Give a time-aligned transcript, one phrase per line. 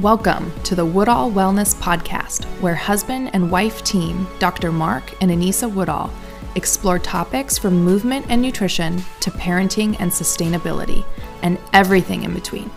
[0.00, 4.72] Welcome to the Woodall Wellness Podcast, where husband and wife team, Dr.
[4.72, 6.10] Mark and Anissa Woodall,
[6.54, 11.04] explore topics from movement and nutrition to parenting and sustainability,
[11.42, 12.70] and everything in between.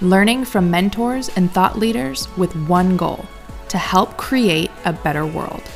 [0.00, 3.26] Learning from mentors and thought leaders with one goal
[3.68, 5.68] to help create a better world.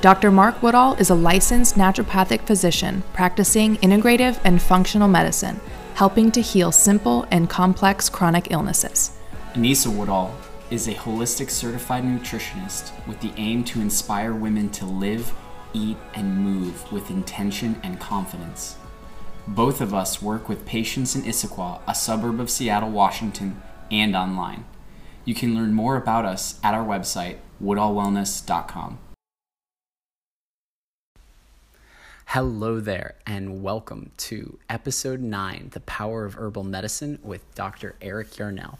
[0.00, 0.32] Dr.
[0.32, 5.60] Mark Woodall is a licensed naturopathic physician practicing integrative and functional medicine,
[5.94, 9.15] helping to heal simple and complex chronic illnesses.
[9.56, 10.34] Anissa Woodall
[10.70, 15.32] is a holistic certified nutritionist with the aim to inspire women to live,
[15.72, 18.76] eat, and move with intention and confidence.
[19.48, 24.66] Both of us work with patients in Issaquah, a suburb of Seattle, Washington, and online.
[25.24, 28.98] You can learn more about us at our website, woodallwellness.com.
[32.26, 37.94] Hello there, and welcome to episode 9 The Power of Herbal Medicine with Dr.
[38.02, 38.78] Eric Yarnell.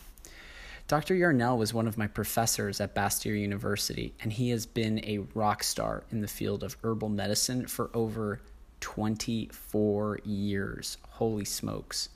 [0.89, 1.17] Dr.
[1.17, 5.65] Yarnell was one of my professors at Bastyr University, and he has been a rock
[5.65, 8.41] star in the field of herbal medicine for over
[8.79, 10.97] 24 years.
[11.09, 12.11] Holy smokes.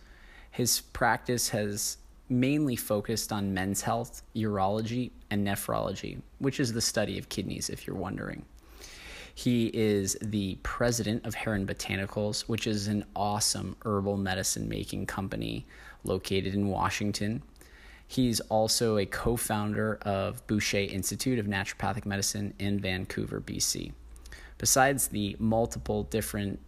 [0.53, 1.97] His practice has
[2.29, 7.89] mainly focused on men's health, urology, and nephrology, which is the study of kidneys, if
[7.89, 8.45] you're wondering.
[9.35, 15.67] He is the president of Heron Botanicals, which is an awesome herbal medicine making company
[16.05, 17.43] located in Washington.
[18.11, 23.93] He's also a co founder of Boucher Institute of Naturopathic Medicine in Vancouver, BC.
[24.59, 26.59] Besides the multiple different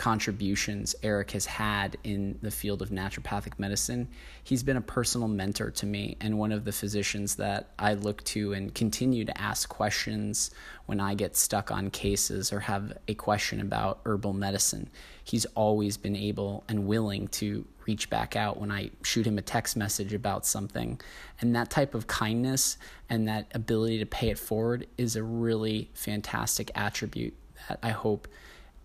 [0.00, 4.08] contributions Eric has had in the field of naturopathic medicine,
[4.42, 8.24] he's been a personal mentor to me and one of the physicians that I look
[8.24, 10.52] to and continue to ask questions
[10.86, 14.88] when I get stuck on cases or have a question about herbal medicine.
[15.22, 19.42] He's always been able and willing to reach back out when I shoot him a
[19.42, 20.98] text message about something.
[21.42, 22.78] And that type of kindness
[23.10, 27.34] and that ability to pay it forward is a really fantastic attribute
[27.68, 28.28] that I hope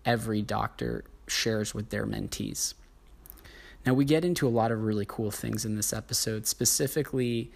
[0.06, 2.74] every doctor shares with their mentees.
[3.84, 7.52] Now, we get into a lot of really cool things in this episode, specifically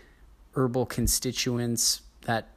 [0.55, 2.49] herbal constituents, that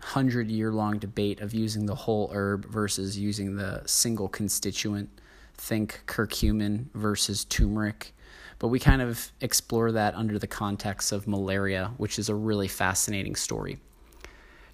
[0.00, 5.08] hundred year long debate of using the whole herb versus using the single constituent.
[5.54, 8.14] Think curcumin versus turmeric.
[8.58, 12.68] But we kind of explore that under the context of malaria, which is a really
[12.68, 13.78] fascinating story.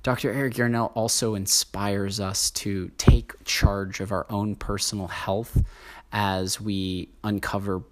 [0.04, 0.31] Dr.
[0.31, 5.62] Eric Yarnell also inspires us to take charge of our own personal health
[6.12, 7.82] as we uncover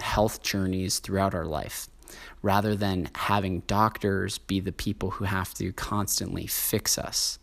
[0.00, 1.86] health journeys throughout our life,
[2.42, 7.38] rather than having doctors be the people who have to constantly fix us.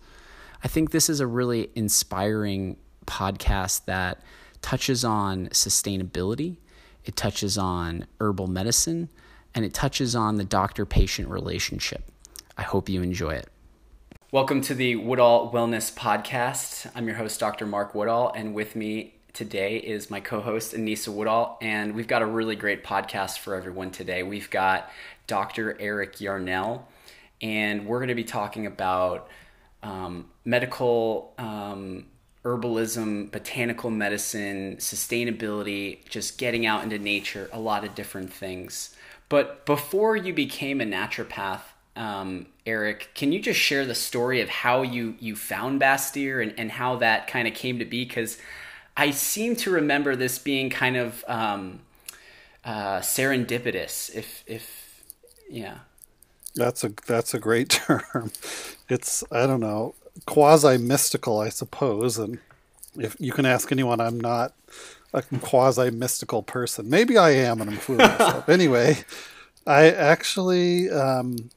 [0.62, 4.22] I think this is a really inspiring podcast that
[4.62, 6.58] touches on sustainability,
[7.06, 9.08] it touches on herbal medicine,
[9.56, 12.04] and it touches on the doctor patient relationship.
[12.58, 13.48] I hope you enjoy it.
[14.34, 16.90] Welcome to the Woodall Wellness Podcast.
[16.96, 17.66] I'm your host, Dr.
[17.66, 21.58] Mark Woodall, and with me today is my co host, Anissa Woodall.
[21.62, 24.24] And we've got a really great podcast for everyone today.
[24.24, 24.90] We've got
[25.28, 25.76] Dr.
[25.82, 26.88] Eric Yarnell,
[27.42, 29.28] and we're going to be talking about
[29.84, 32.06] um, medical um,
[32.46, 38.96] herbalism, botanical medicine, sustainability, just getting out into nature, a lot of different things.
[39.28, 41.64] But before you became a naturopath,
[41.96, 46.54] um, Eric, can you just share the story of how you you found Bastyr and,
[46.58, 48.06] and how that kind of came to be?
[48.06, 48.38] Because
[48.96, 51.80] I seem to remember this being kind of um,
[52.64, 54.14] uh, serendipitous.
[54.16, 55.04] If if
[55.50, 55.80] yeah,
[56.56, 58.32] that's a that's a great term.
[58.88, 62.18] It's I don't know quasi mystical, I suppose.
[62.18, 62.40] And
[62.96, 64.54] if you can ask anyone, I'm not
[65.14, 66.90] a quasi mystical person.
[66.90, 68.48] Maybe I am, and I'm fooling myself.
[68.50, 69.04] anyway,
[69.68, 70.90] I actually.
[70.90, 71.50] Um,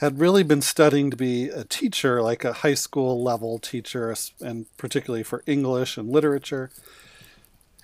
[0.00, 4.64] had really been studying to be a teacher, like a high school level teacher, and
[4.78, 6.70] particularly for English and literature.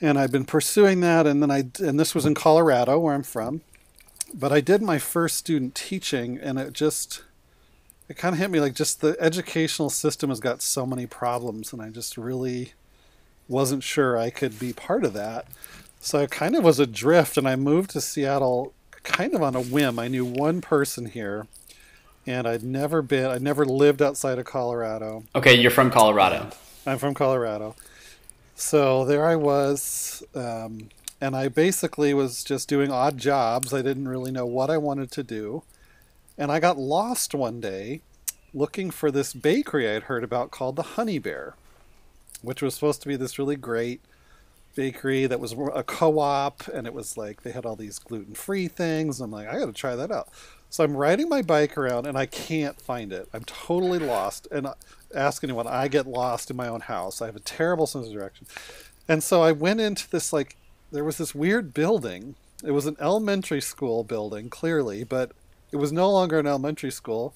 [0.00, 3.22] And I've been pursuing that, and then I and this was in Colorado, where I'm
[3.22, 3.60] from.
[4.32, 7.22] But I did my first student teaching, and it just
[8.08, 11.70] it kind of hit me like just the educational system has got so many problems,
[11.74, 12.72] and I just really
[13.46, 15.48] wasn't sure I could be part of that.
[16.00, 18.72] So I kind of was adrift, and I moved to Seattle
[19.02, 19.98] kind of on a whim.
[19.98, 21.46] I knew one person here
[22.26, 25.24] and I'd never been, I'd never lived outside of Colorado.
[25.34, 26.50] Okay, you're from Colorado.
[26.86, 27.76] I'm from Colorado.
[28.54, 30.88] So there I was, um,
[31.20, 33.72] and I basically was just doing odd jobs.
[33.72, 35.62] I didn't really know what I wanted to do.
[36.38, 38.02] And I got lost one day
[38.52, 41.54] looking for this bakery I'd heard about called the Honey Bear,
[42.42, 44.00] which was supposed to be this really great
[44.74, 49.20] bakery that was a co-op, and it was like they had all these gluten-free things.
[49.20, 50.28] I'm like, I got to try that out.
[50.70, 53.28] So I'm riding my bike around, and I can't find it.
[53.32, 54.68] I'm totally lost, and
[55.14, 57.22] ask anyone, I get lost in my own house.
[57.22, 58.46] I have a terrible sense of direction,
[59.08, 60.56] and so I went into this like
[60.92, 62.34] there was this weird building.
[62.64, 65.32] It was an elementary school building, clearly, but
[65.72, 67.34] it was no longer an elementary school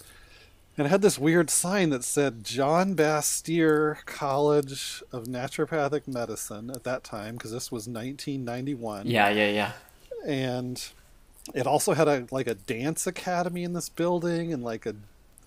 [0.81, 6.85] and it had this weird sign that said John Bastyr College of Naturopathic Medicine at
[6.85, 9.06] that time, because this was 1991.
[9.06, 9.73] Yeah, yeah, yeah.
[10.25, 10.83] And
[11.55, 14.95] it also had a like a dance academy in this building, and like a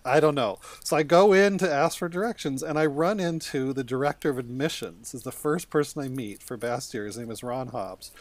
[0.06, 0.60] I don't know.
[0.84, 4.38] So I go in to ask for directions, and I run into the director of
[4.38, 5.13] admissions.
[5.13, 7.06] Is the first person I meet for Bastyr.
[7.06, 8.12] His name is Ron Hobbs,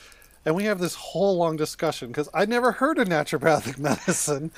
[0.44, 4.52] and we have this whole long discussion because I'd never heard of naturopathic medicine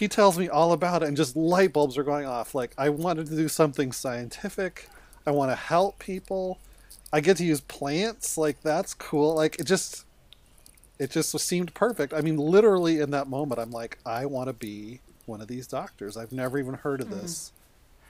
[0.00, 2.88] he tells me all about it and just light bulbs are going off like i
[2.88, 4.88] wanted to do something scientific
[5.26, 6.58] i want to help people
[7.12, 10.06] i get to use plants like that's cool like it just
[11.00, 14.52] it just seemed perfect i mean literally in that moment i'm like i want to
[14.52, 17.20] be one of these doctors i've never even heard of mm-hmm.
[17.20, 17.52] this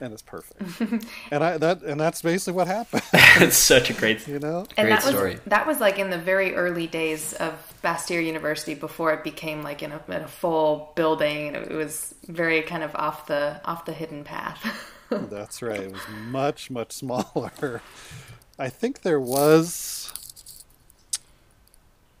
[0.01, 0.61] and it's perfect.
[1.31, 3.03] and I that and that's basically what happened.
[3.13, 5.31] it's such a great, you know, and great that story.
[5.33, 7.53] Was, that was like in the very early days of
[7.83, 12.63] Bastyr University before it became like in a, in a full building, it was very
[12.63, 14.65] kind of off the off the hidden path.
[15.09, 15.81] that's right.
[15.81, 17.81] It was much much smaller.
[18.57, 20.11] I think there was.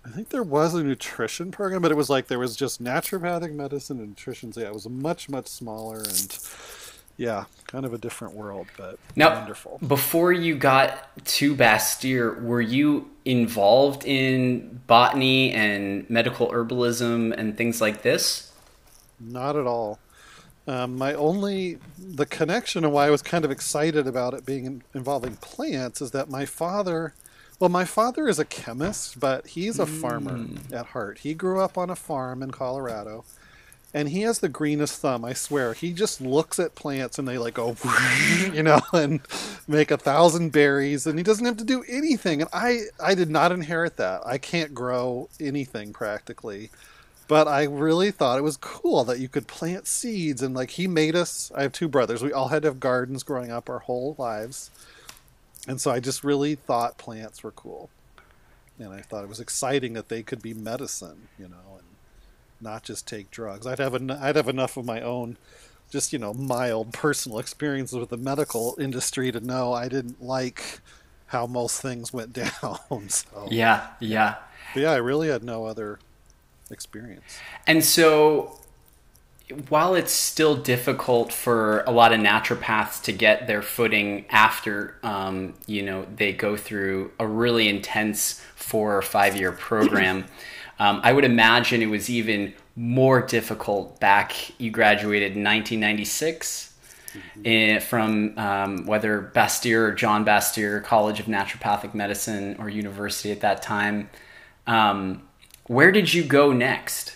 [0.03, 3.53] I think there was a nutrition program, but it was like there was just naturopathic
[3.53, 4.51] medicine and nutrition.
[4.51, 6.39] So yeah, it was much much smaller and
[7.17, 9.79] yeah, kind of a different world, but now, wonderful.
[9.85, 17.79] Before you got to Bastyr, were you involved in botany and medical herbalism and things
[17.79, 18.51] like this?
[19.19, 19.99] Not at all.
[20.67, 24.83] Um, my only the connection and why I was kind of excited about it being
[24.93, 27.13] involving plants is that my father,
[27.61, 30.01] well, my father is a chemist, but he's a mm.
[30.01, 31.19] farmer at heart.
[31.19, 33.23] He grew up on a farm in Colorado
[33.93, 35.73] and he has the greenest thumb i swear.
[35.73, 37.75] He just looks at plants and they like go
[38.51, 39.19] you know and
[39.67, 42.41] make a thousand berries and he doesn't have to do anything.
[42.41, 44.25] And i i did not inherit that.
[44.25, 46.71] I can't grow anything practically.
[47.27, 50.87] But i really thought it was cool that you could plant seeds and like he
[50.87, 52.23] made us i have two brothers.
[52.23, 54.71] We all had to have gardens growing up our whole lives
[55.67, 57.89] and so i just really thought plants were cool
[58.79, 61.87] and i thought it was exciting that they could be medicine you know and
[62.61, 63.65] not just take drugs.
[63.65, 65.37] I'd have en- I'd have enough of my own,
[65.89, 70.79] just you know, mild personal experiences with the medical industry to know I didn't like
[71.27, 73.09] how most things went down.
[73.09, 74.35] so yeah, yeah,
[74.73, 74.91] but yeah.
[74.91, 75.99] I really had no other
[76.69, 77.39] experience.
[77.67, 78.59] And so,
[79.69, 85.53] while it's still difficult for a lot of naturopaths to get their footing after, um,
[85.67, 90.25] you know, they go through a really intense four or five year program.
[90.79, 94.59] Um, I would imagine it was even more difficult back.
[94.59, 96.73] You graduated in 1996
[97.13, 97.45] mm-hmm.
[97.45, 103.41] in, from um, whether Bastyr or John Bastyr College of Naturopathic Medicine or university at
[103.41, 104.09] that time.
[104.65, 105.21] Um,
[105.67, 107.15] where did you go next?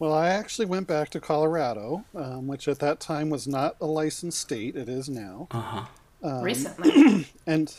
[0.00, 3.86] Well, I actually went back to Colorado, um, which at that time was not a
[3.86, 4.74] licensed state.
[4.74, 5.46] It is now.
[5.50, 5.84] Uh-huh.
[6.22, 7.28] Um, Recently.
[7.46, 7.72] and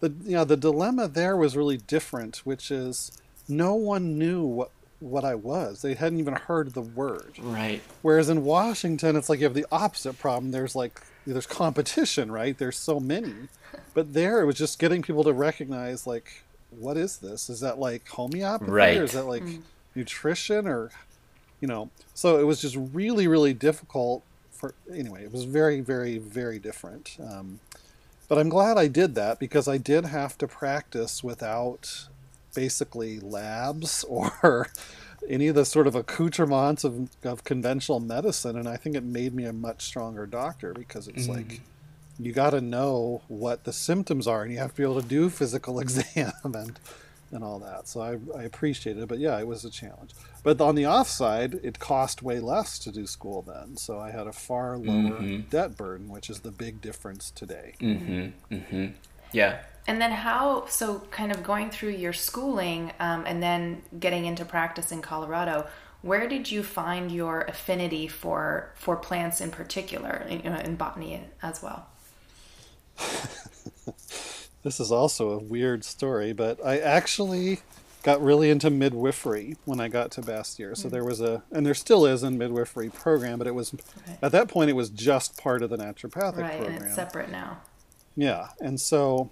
[0.00, 3.12] the you know, the dilemma there was really different, which is
[3.48, 5.82] no one knew what what I was.
[5.82, 7.34] They hadn't even heard the word.
[7.40, 7.80] Right.
[8.02, 10.50] Whereas in Washington, it's like you have the opposite problem.
[10.50, 12.58] There's like there's competition, right?
[12.58, 13.34] There's so many,
[13.94, 17.48] but there it was just getting people to recognize like, what is this?
[17.48, 18.96] Is that like homeopathy, right.
[18.96, 19.62] or is that like mm.
[19.94, 20.90] nutrition, or
[21.60, 21.90] you know?
[22.14, 24.74] So it was just really, really difficult for.
[24.92, 27.16] Anyway, it was very, very, very different.
[27.20, 27.60] Um,
[28.28, 32.08] but I'm glad I did that because I did have to practice without
[32.54, 34.68] basically labs or
[35.28, 38.56] any of the sort of accoutrements of, of conventional medicine.
[38.56, 41.36] And I think it made me a much stronger doctor because it's mm.
[41.36, 41.60] like
[42.18, 45.08] you got to know what the symptoms are and you have to be able to
[45.08, 46.78] do physical exam and
[47.30, 47.88] and all that.
[47.88, 50.12] So I, I appreciate it, but yeah, it was a challenge.
[50.42, 54.26] But on the offside, it cost way less to do school then, so I had
[54.26, 55.48] a far lower mm-hmm.
[55.50, 57.74] debt burden, which is the big difference today.
[57.80, 58.54] Mm-hmm.
[58.54, 58.86] Mm-hmm.
[59.32, 59.58] Yeah,
[59.88, 64.44] and then how, so kind of going through your schooling um, and then getting into
[64.44, 65.66] practice in Colorado,
[66.02, 71.62] where did you find your affinity for, for plants in particular, in, in botany as
[71.62, 71.86] well?
[74.62, 77.60] this is also a weird story, but I actually
[78.02, 80.76] got really into midwifery when I got to Bastyr.
[80.76, 80.88] So mm-hmm.
[80.90, 84.18] there was a, and there still is a midwifery program, but it was, okay.
[84.22, 86.42] at that point, it was just part of the naturopathic program.
[86.42, 86.76] right, program.
[86.76, 87.60] and it's separate now.
[88.16, 88.48] Yeah.
[88.60, 89.30] And so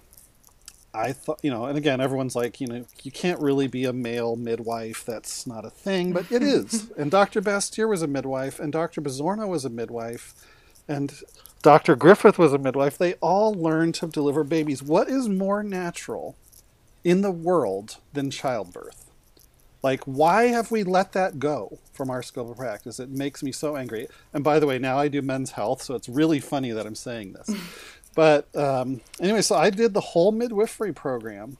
[0.93, 3.93] I thought, you know, and again, everyone's like, you know, you can't really be a
[3.93, 5.05] male midwife.
[5.05, 6.91] That's not a thing, but it is.
[6.97, 7.41] and Dr.
[7.41, 9.01] Bastyr was a midwife, and Dr.
[9.01, 10.33] Pizzorno was a midwife,
[10.87, 11.13] and
[11.61, 11.95] Dr.
[11.95, 12.97] Griffith was a midwife.
[12.97, 14.83] They all learned to deliver babies.
[14.83, 16.37] What is more natural
[17.03, 19.05] in the world than childbirth?
[19.83, 22.99] Like, why have we let that go from our scope of practice?
[22.99, 24.07] It makes me so angry.
[24.33, 26.95] And by the way, now I do men's health, so it's really funny that I'm
[26.95, 27.55] saying this.
[28.15, 31.57] but um, anyway, so I did the whole midwifery program.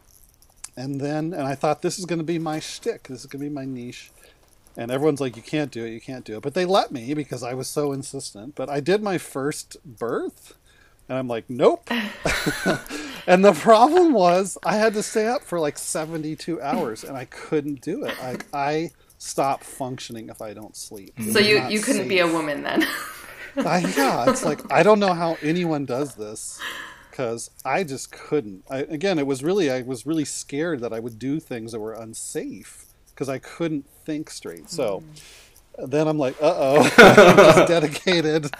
[0.75, 3.03] And then, and I thought this is going to be my shtick.
[3.07, 4.11] This is going to be my niche.
[4.77, 6.43] And everyone's like, you can't do it, you can't do it.
[6.43, 8.53] But they let me because I was so insistent.
[8.53, 10.55] But I did my first birth.
[11.09, 11.89] And I'm like, nope.
[13.27, 17.25] and the problem was I had to stay up for like 72 hours and I
[17.25, 18.13] couldn't do it.
[18.21, 21.15] I, I stop functioning if I don't sleep.
[21.17, 21.33] Mm.
[21.33, 22.09] So you, you couldn't safe.
[22.09, 22.85] be a woman then?
[23.57, 26.61] I, yeah, it's like, I don't know how anyone does this
[27.09, 28.63] because I just couldn't.
[28.69, 31.79] I, again, it was really, I was really scared that I would do things that
[31.79, 32.86] were unsafe
[33.17, 34.69] because I couldn't think straight.
[34.69, 35.01] So
[35.79, 35.89] mm.
[35.89, 38.51] then I'm like, uh oh, dedicated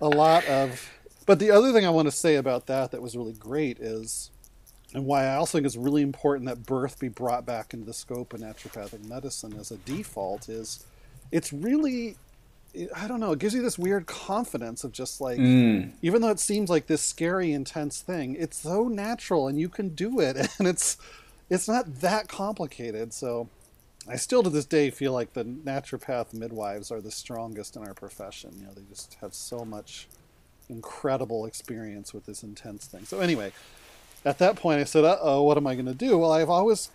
[0.00, 0.90] a lot of
[1.26, 4.30] but the other thing I want to say about that that was really great is,
[4.94, 7.92] and why I also think it's really important that birth be brought back into the
[7.92, 10.86] scope of naturopathic medicine as a default is,
[11.32, 12.16] it's really,
[12.94, 15.90] I don't know, it gives you this weird confidence of just like, mm.
[16.00, 19.90] even though it seems like this scary, intense thing, it's so natural and you can
[19.90, 20.96] do it, and it's,
[21.50, 23.12] it's not that complicated.
[23.12, 23.48] So,
[24.08, 27.94] I still to this day feel like the naturopath midwives are the strongest in our
[27.94, 28.52] profession.
[28.58, 30.06] You know, they just have so much
[30.68, 33.04] incredible experience with this intense thing.
[33.04, 33.52] So anyway,
[34.24, 36.50] at that point I said, "Uh oh, what am I going to do?" Well, I've
[36.50, 36.90] always,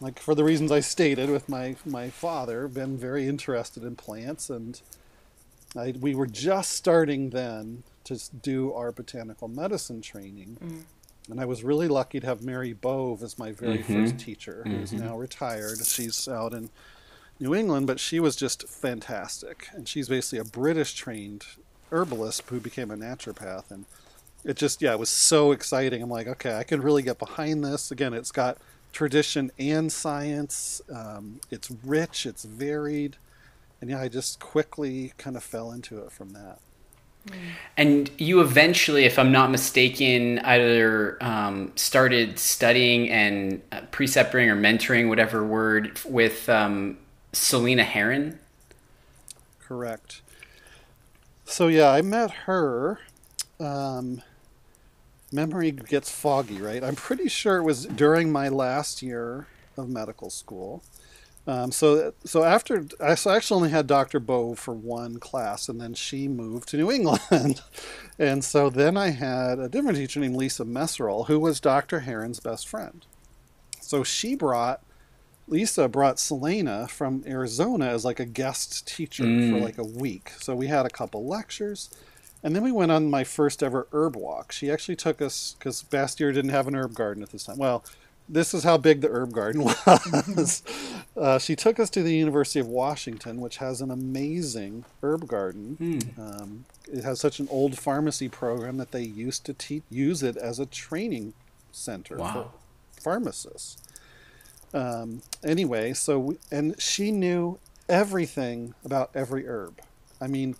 [0.00, 4.50] like for the reasons I stated with my my father, been very interested in plants,
[4.50, 4.80] and
[5.76, 10.58] I, we were just starting then to do our botanical medicine training.
[10.62, 10.82] Mm.
[11.30, 14.04] And I was really lucky to have Mary Bove as my very mm-hmm.
[14.04, 15.04] first teacher, who is mm-hmm.
[15.04, 15.84] now retired.
[15.84, 16.70] She's out in
[17.40, 19.68] New England, but she was just fantastic.
[19.72, 21.44] And she's basically a British trained
[21.90, 23.84] herbalist who became a naturopath and
[24.44, 27.64] it just yeah it was so exciting i'm like okay i can really get behind
[27.64, 28.58] this again it's got
[28.92, 33.16] tradition and science um, it's rich it's varied
[33.80, 36.58] and yeah i just quickly kind of fell into it from that
[37.76, 44.56] and you eventually, if I'm not mistaken, either um, started studying and uh, preceptoring or
[44.56, 46.98] mentoring, whatever word, with um,
[47.32, 48.38] Silena Heron.
[49.60, 50.22] Correct.
[51.44, 53.00] So yeah, I met her.
[53.60, 54.22] Um,
[55.32, 56.82] memory gets foggy, right?
[56.82, 60.82] I'm pretty sure it was during my last year of medical school.
[61.46, 64.18] Um, so so after I so I actually only had Dr.
[64.18, 67.62] Bow for one class, and then she moved to New England,
[68.18, 72.00] and so then I had a different teacher named Lisa Meserole, who was Dr.
[72.00, 73.06] Heron's best friend.
[73.80, 74.82] So she brought
[75.48, 79.50] Lisa brought Silena from Arizona as like a guest teacher mm.
[79.50, 80.30] for like a week.
[80.40, 81.90] So we had a couple lectures.
[82.42, 84.52] And then we went on my first ever herb walk.
[84.52, 87.58] She actually took us because Bastyr didn't have an herb garden at this time.
[87.58, 87.84] Well,
[88.28, 90.62] this is how big the herb garden was.
[91.16, 95.76] uh, she took us to the University of Washington, which has an amazing herb garden.
[95.80, 96.18] Mm.
[96.18, 100.36] Um, it has such an old pharmacy program that they used to te- use it
[100.36, 101.34] as a training
[101.72, 102.32] center wow.
[102.32, 103.76] for pharmacists.
[104.74, 109.80] Um, anyway, so we, and she knew everything about every herb.
[110.20, 110.56] I mean,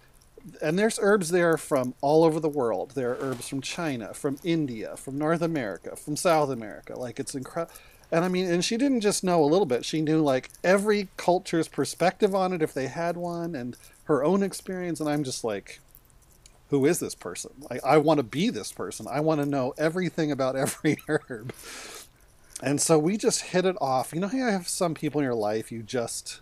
[0.63, 2.93] and there's herbs there from all over the world.
[2.95, 6.99] There are herbs from China, from India, from North America, from South America.
[6.99, 7.75] Like it's incredible.
[8.13, 9.85] And I mean, and she didn't just know a little bit.
[9.85, 14.43] She knew like every culture's perspective on it if they had one, and her own
[14.43, 15.01] experience.
[15.01, 15.81] And I'm just like,
[16.71, 17.51] who is this person?
[17.69, 19.07] Like, I want to be this person.
[19.11, 21.53] I want to know everything about every herb.
[22.63, 24.13] And so we just hit it off.
[24.15, 26.41] You know how you have some people in your life you just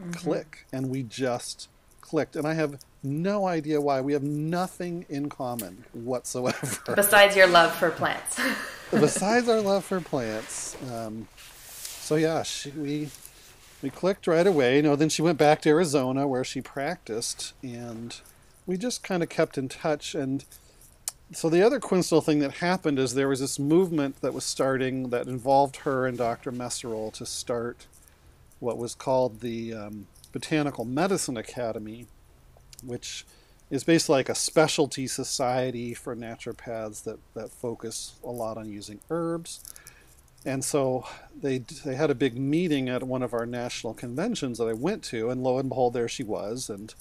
[0.00, 0.12] mm-hmm.
[0.12, 1.68] click, and we just
[2.00, 2.36] clicked.
[2.36, 4.00] And I have no idea why.
[4.00, 6.94] We have nothing in common whatsoever.
[6.94, 8.40] Besides your love for plants.
[8.90, 10.76] Besides our love for plants.
[10.92, 11.28] Um,
[12.10, 13.08] so yeah, she, we
[13.82, 14.76] we clicked right away.
[14.76, 18.20] You know, then she went back to Arizona where she practiced, and
[18.66, 20.14] we just kind of kept in touch.
[20.14, 20.44] And
[21.32, 25.10] so the other coincidental thing that happened is there was this movement that was starting
[25.10, 26.50] that involved her and Dr.
[26.50, 27.86] Meserole to start
[28.58, 32.06] what was called the um, Botanical Medicine Academy,
[32.84, 33.24] which
[33.70, 39.00] is basically like a specialty society for naturopaths that, that focus a lot on using
[39.10, 39.60] herbs.
[40.44, 41.06] And so
[41.38, 45.02] they they had a big meeting at one of our national conventions that I went
[45.04, 46.94] to, and lo and behold, there she was, and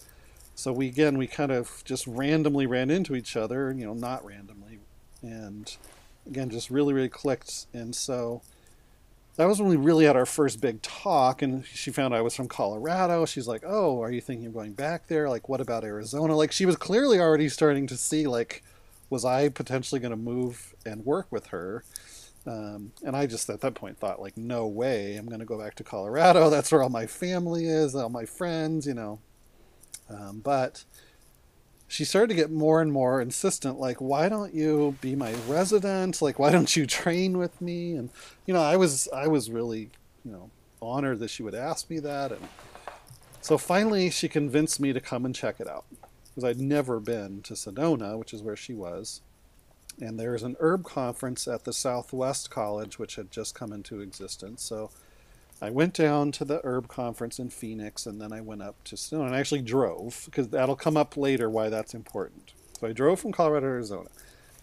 [0.56, 4.26] so we again we kind of just randomly ran into each other, you know, not
[4.26, 4.80] randomly,
[5.22, 5.78] and
[6.30, 7.66] again, just really, really clicked.
[7.74, 8.42] And so
[9.40, 11.42] that was when we really had our first big talk.
[11.42, 13.26] And she found I was from Colorado.
[13.26, 15.30] She's like, "Oh, are you thinking of going back there?
[15.30, 18.64] Like, what about Arizona?" Like, she was clearly already starting to see like,
[19.10, 21.86] was I potentially going to move and work with her?
[22.46, 25.58] Um, and I just at that point thought like, no way, I'm going to go
[25.58, 26.50] back to Colorado.
[26.50, 29.20] That's where all my family is, all my friends, you know.
[30.10, 30.84] Um, but
[31.90, 36.22] she started to get more and more insistent like why don't you be my resident?
[36.22, 37.96] Like why don't you train with me?
[37.96, 38.12] And
[38.46, 39.90] you know i was i was really
[40.24, 42.32] you know honored that she would ask me that.
[42.32, 42.48] And
[43.42, 45.86] so finally she convinced me to come and check it out
[46.24, 49.22] because i'd never been to sedona which is where she was.
[50.00, 54.62] And there's an herb conference at the southwest college which had just come into existence.
[54.62, 54.92] So
[55.62, 58.96] I went down to the herb conference in Phoenix and then I went up to
[58.96, 62.54] Sedona and I actually drove because that'll come up later why that's important.
[62.80, 64.10] So I drove from Colorado to Arizona,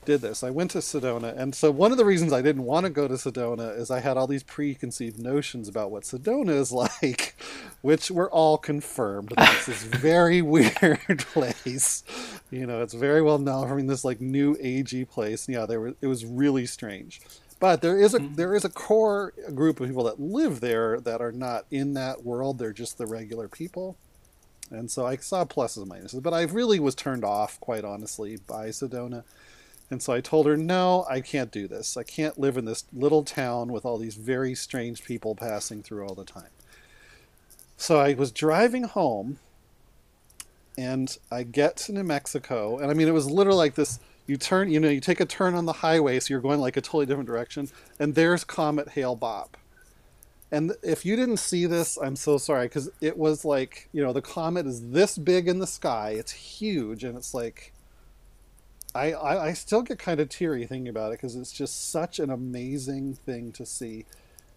[0.06, 0.42] did this.
[0.42, 1.36] I went to Sedona.
[1.36, 4.00] And so one of the reasons I didn't want to go to Sedona is I
[4.00, 6.72] had all these preconceived notions about what Sedona is
[7.02, 7.36] like,
[7.82, 9.34] which were all confirmed.
[9.36, 12.04] This is very weird place.
[12.50, 13.76] You know, it's very well known.
[13.76, 15.46] Mean, this like new agey place.
[15.46, 17.20] Yeah, there were, it was really strange.
[17.58, 18.34] But there is a mm-hmm.
[18.34, 22.24] there is a core group of people that live there that are not in that
[22.24, 22.58] world.
[22.58, 23.96] They're just the regular people.
[24.70, 28.36] And so I saw pluses and minuses, but I really was turned off, quite honestly,
[28.46, 29.22] by Sedona.
[29.90, 31.96] And so I told her, no, I can't do this.
[31.96, 36.04] I can't live in this little town with all these very strange people passing through
[36.04, 36.50] all the time.
[37.76, 39.38] So I was driving home
[40.76, 42.78] and I get to New Mexico.
[42.78, 45.26] And I mean, it was literally like this you turn, you know, you take a
[45.26, 47.68] turn on the highway, so you're going like a totally different direction,
[47.98, 49.50] and there's Comet Hale-Bopp.
[50.50, 54.12] And if you didn't see this, I'm so sorry because it was like, you know,
[54.12, 57.72] the comet is this big in the sky, it's huge, and it's like,
[58.94, 62.18] I, I, I still get kind of teary thinking about it because it's just such
[62.18, 64.06] an amazing thing to see.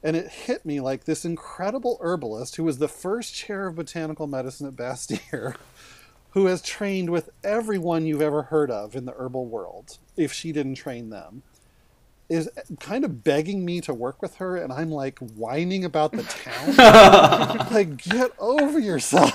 [0.02, 4.28] And it hit me like this incredible herbalist who was the first chair of botanical
[4.28, 5.56] medicine at Bastyr
[6.32, 10.52] who has trained with everyone you've ever heard of in the herbal world, if she
[10.52, 11.44] didn't train them,
[12.30, 12.48] is
[12.80, 17.68] kind of begging me to work with her, and I'm like whining about the town.
[17.72, 19.34] like, get over yourself.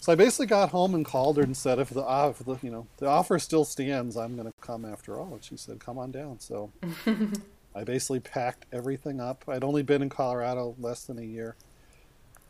[0.00, 2.56] so I basically got home and called her and said, if the, uh, if the
[2.60, 5.34] you know the offer still stands, I'm going to come after all.
[5.34, 6.40] And she said, come on down.
[6.40, 6.72] So
[7.76, 9.44] I basically packed everything up.
[9.46, 11.54] I'd only been in Colorado less than a year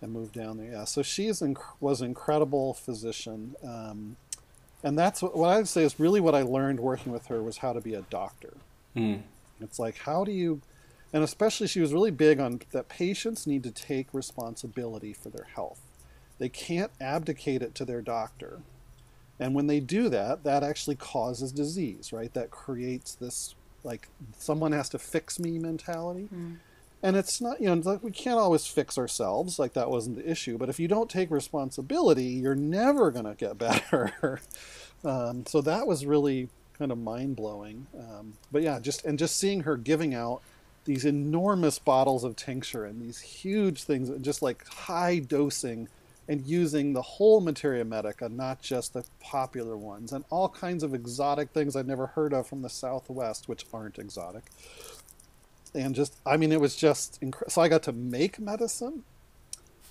[0.00, 0.72] and moved down there.
[0.72, 4.16] Yeah, so she is inc- was an incredible physician, um,
[4.82, 7.42] and that's what, what, I would say is really what I learned working with her
[7.42, 8.54] was how to be a doctor.
[8.96, 9.22] Mm.
[9.60, 10.60] It's like how do you,
[11.12, 15.46] and especially she was really big on that patients need to take responsibility for their
[15.54, 15.80] health.
[16.38, 18.60] They can't abdicate it to their doctor.
[19.40, 22.32] And when they do that, that actually causes disease, right?
[22.34, 26.28] That creates this like someone has to fix me mentality.
[26.34, 26.56] Mm
[27.02, 30.58] and it's not you know we can't always fix ourselves like that wasn't the issue.
[30.58, 34.40] But if you don't take responsibility you're never going to get better.
[35.04, 37.86] Um, so that was really kind of mind-blowing.
[37.96, 40.42] Um, but yeah just and just seeing her giving out
[40.88, 45.86] these enormous bottles of tincture and these huge things just like high dosing
[46.26, 50.94] and using the whole materia medica not just the popular ones and all kinds of
[50.94, 54.44] exotic things i'd never heard of from the southwest which aren't exotic
[55.74, 59.04] and just I mean it was just inc- so I got to make medicine.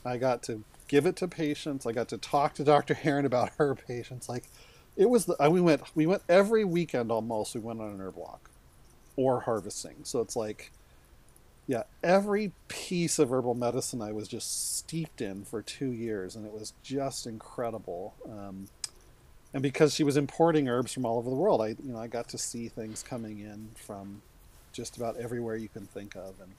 [0.06, 1.86] I got to give it to patients.
[1.86, 2.94] I got to talk to Dr.
[2.94, 4.30] Heron about her patients.
[4.30, 4.46] Like
[4.96, 7.56] it was the we went we went every weekend almost.
[7.56, 8.50] We went on an herb walk
[9.16, 9.98] or harvesting.
[10.04, 10.72] So it's like
[11.68, 16.46] yeah, every piece of herbal medicine I was just steeped in for two years, and
[16.46, 18.16] it was just incredible.
[18.26, 18.70] Um,
[19.54, 22.08] and because she was importing herbs from all over the world, I you know I
[22.08, 24.22] got to see things coming in from
[24.78, 26.36] just about everywhere you can think of.
[26.42, 26.54] And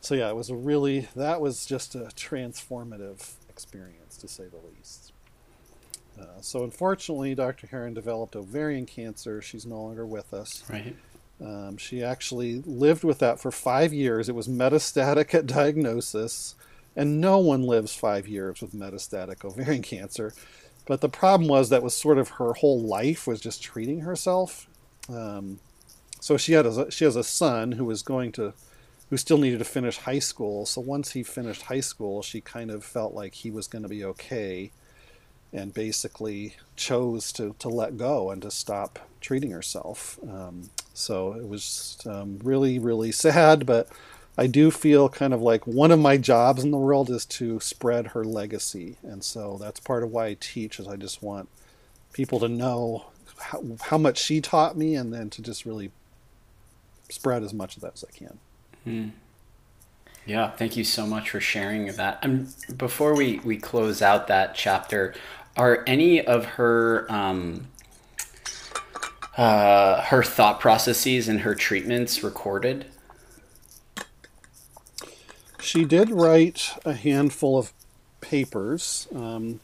[0.00, 4.58] so, yeah, it was a really, that was just a transformative experience to say the
[4.74, 5.12] least.
[6.18, 7.66] Uh, so, unfortunately, Dr.
[7.66, 9.42] Heron developed ovarian cancer.
[9.42, 10.64] She's no longer with us.
[10.68, 10.96] Right.
[11.40, 14.28] Um, she actually lived with that for five years.
[14.28, 16.54] It was metastatic at diagnosis,
[16.96, 20.32] and no one lives five years with metastatic ovarian cancer.
[20.86, 24.66] But the problem was that was sort of her whole life was just treating herself.
[25.10, 25.58] Um,
[26.20, 28.54] so she had a, she has a son who was going to
[29.10, 30.66] who still needed to finish high school.
[30.66, 33.88] So once he finished high school, she kind of felt like he was going to
[33.88, 34.72] be okay
[35.52, 40.18] and basically chose to, to let go and to stop treating herself.
[40.28, 43.88] Um, so it was um, really, really sad, but
[44.36, 47.60] I do feel kind of like one of my jobs in the world is to
[47.60, 48.98] spread her legacy.
[49.02, 51.48] And so that's part of why I teach is I just want
[52.12, 53.06] people to know
[53.38, 55.90] how, how much she taught me and then to just really
[57.08, 58.38] spread as much of that as I can.
[58.86, 59.10] Mm.
[60.26, 62.18] Yeah, thank you so much for sharing that.
[62.22, 65.14] And before we, we close out that chapter,
[65.56, 67.68] are any of her um,
[69.36, 72.86] uh, her thought processes and her treatments recorded?
[75.60, 77.72] She did write a handful of
[78.20, 79.60] papers, um,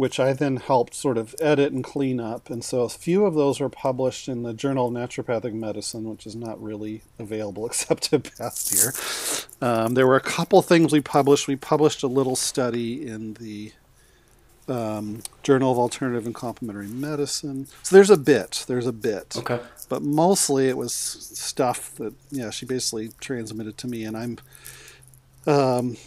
[0.00, 2.48] which I then helped sort of edit and clean up.
[2.48, 6.26] And so a few of those are published in the Journal of Naturopathic Medicine, which
[6.26, 9.46] is not really available except to Bastyr.
[9.62, 11.46] Um, there were a couple things we published.
[11.46, 13.72] We published a little study in the
[14.68, 17.66] um, Journal of Alternative and Complementary Medicine.
[17.82, 18.64] So there's a bit.
[18.66, 19.36] There's a bit.
[19.36, 19.60] Okay.
[19.90, 24.38] But mostly it was stuff that, yeah, she basically transmitted to me, and I'm
[25.46, 25.98] um,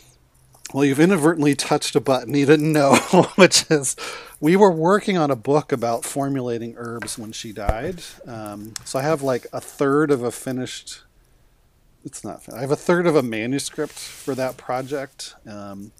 [0.71, 2.95] well, you've inadvertently touched a button you didn't know,
[3.35, 3.95] which is
[4.39, 8.01] we were working on a book about formulating herbs when she died.
[8.25, 11.03] Um, so I have like a third of a finished.
[12.05, 12.41] It's not.
[12.53, 15.35] I have a third of a manuscript for that project.
[15.47, 15.91] Um,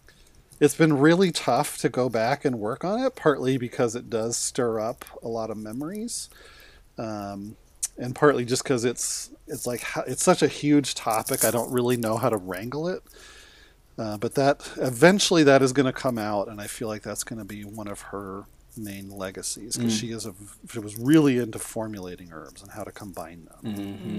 [0.60, 4.36] it's been really tough to go back and work on it, partly because it does
[4.36, 6.30] stir up a lot of memories,
[6.96, 7.56] um,
[7.98, 11.44] and partly just because it's it's like it's such a huge topic.
[11.44, 13.02] I don't really know how to wrangle it.
[13.96, 17.24] Uh, but that eventually that is going to come out, and I feel like that's
[17.24, 18.44] going to be one of her
[18.76, 20.00] main legacies because mm.
[20.00, 20.34] she is a
[20.70, 23.74] she was really into formulating herbs and how to combine them.
[23.74, 24.18] Mm-hmm.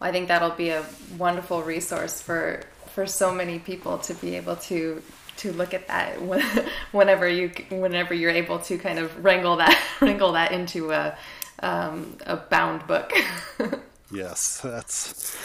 [0.00, 0.84] Well, I think that'll be a
[1.16, 5.02] wonderful resource for for so many people to be able to
[5.38, 6.20] to look at that
[6.92, 11.16] whenever you whenever you're able to kind of wrangle that wrangle that into a
[11.60, 13.12] um, a bound book.
[14.12, 15.36] yes, that's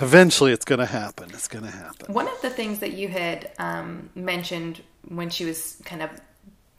[0.00, 1.30] Eventually, it's going to happen.
[1.30, 2.12] It's going to happen.
[2.12, 6.10] One of the things that you had um, mentioned when she was kind of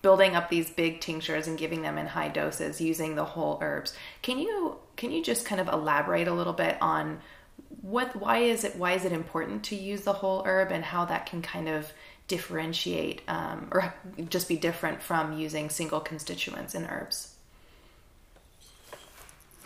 [0.02, 3.96] building up these big tinctures and giving them in high doses using the whole herbs.
[4.22, 7.22] Can you can you just kind of elaborate a little bit on
[7.82, 11.06] what why is it why is it important to use the whole herb and how
[11.06, 11.92] that can kind of
[12.28, 13.96] differentiate um, or
[14.30, 17.35] just be different from using single constituents in herbs?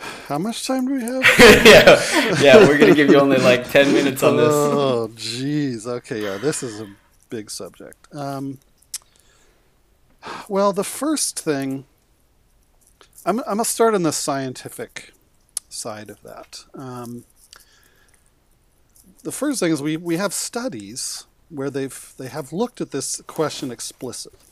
[0.00, 1.22] How much time do we have?
[1.66, 4.52] yeah, yeah, we're gonna give you only like ten minutes on this.
[4.52, 5.86] Oh, jeez.
[5.86, 6.88] Okay, yeah, this is a
[7.28, 8.12] big subject.
[8.14, 8.58] Um,
[10.48, 11.84] well, the first thing,
[13.26, 15.12] I'm, I'm gonna start on the scientific
[15.68, 16.64] side of that.
[16.74, 17.24] Um,
[19.22, 23.20] the first thing is we, we have studies where they've they have looked at this
[23.26, 24.49] question explicitly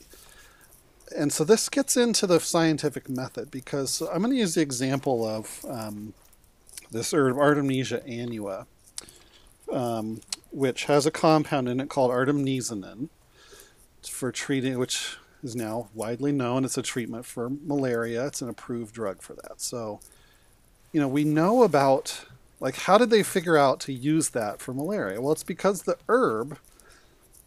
[1.16, 5.26] and so this gets into the scientific method because I'm going to use the example
[5.26, 6.14] of um,
[6.90, 8.66] this herb Artemisia annua,
[9.72, 13.08] um, which has a compound in it called artemisinin
[14.02, 16.64] for treating, which is now widely known.
[16.64, 18.26] It's a treatment for malaria.
[18.26, 19.60] It's an approved drug for that.
[19.60, 20.00] So,
[20.92, 22.24] you know, we know about
[22.60, 25.20] like how did they figure out to use that for malaria?
[25.20, 26.58] Well, it's because the herb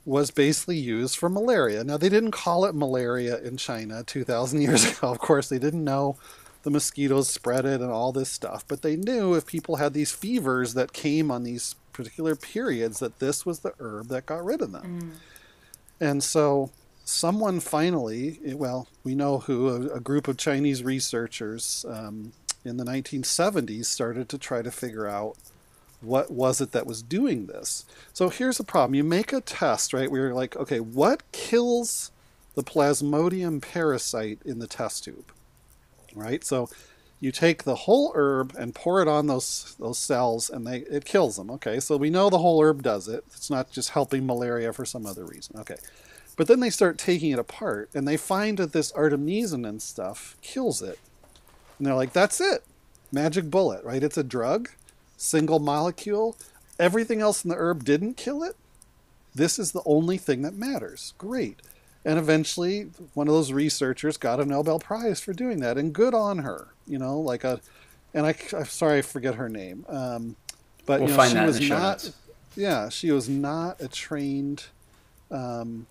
[0.06, 1.84] was basically used for malaria.
[1.84, 5.12] Now, they didn't call it malaria in China 2,000 years ago.
[5.12, 6.18] Of course, they didn't know
[6.64, 10.12] the mosquitoes spread it and all this stuff, but they knew if people had these
[10.12, 14.62] fevers that came on these particular periods that this was the herb that got rid
[14.62, 15.02] of them.
[15.02, 16.08] Mm.
[16.08, 16.72] And so
[17.04, 22.34] someone finally, well, we know who, a, a group of Chinese researchers um,
[22.64, 25.36] in the 1970s started to try to figure out
[26.02, 27.86] what was it that was doing this?
[28.14, 28.96] So here's the problem.
[28.96, 30.12] You make a test, right?
[30.12, 32.12] You're like, okay, what kills
[32.56, 35.32] the plasmodium parasite in the test tube?
[36.16, 36.44] Right?
[36.44, 36.70] So
[37.20, 41.06] you take the whole herb and pour it on those those cells and they it
[41.06, 41.52] kills them.
[41.52, 43.24] Okay, so we know the whole herb does it.
[43.36, 45.60] It's not just helping malaria for some other reason.
[45.60, 45.78] Okay.
[46.36, 50.82] But then they start taking it apart and they find that this artemisinin stuff kills
[50.82, 50.98] it.
[51.78, 52.64] And they're like, that's it.
[53.12, 54.04] Magic bullet, right?
[54.04, 54.70] It's a drug
[55.22, 56.36] single molecule.
[56.80, 58.56] Everything else in the herb didn't kill it.
[59.34, 61.14] This is the only thing that matters.
[61.18, 61.62] Great.
[62.04, 66.16] And eventually, one of those researchers got a Nobel Prize for doing that, and good
[66.16, 66.70] on her.
[66.88, 67.62] You know, like a,
[68.14, 69.86] and I, I'm sorry, I forget her name.
[69.88, 70.36] Um,
[70.88, 72.12] but we'll you know, she was not.
[72.56, 74.66] Yeah, she was not a trained.
[75.30, 75.86] Um,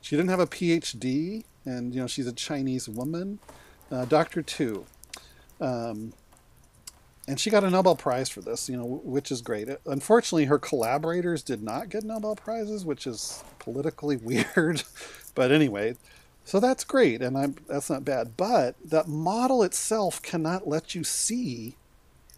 [0.00, 3.38] she didn't have a PhD, and you know she's a Chinese woman.
[3.92, 4.40] Uh, Dr.
[4.42, 4.86] Tu.
[5.60, 6.14] Um,
[7.26, 9.68] and she got a Nobel Prize for this, you know, which is great.
[9.68, 14.16] Uh, unfortunately, her collaborators did not get Nobel Prizes, which is politically
[14.56, 14.82] weird.
[15.34, 15.96] but anyway,
[16.44, 18.36] so that's great, and I'm, that's not bad.
[18.36, 21.76] But that model itself cannot let you see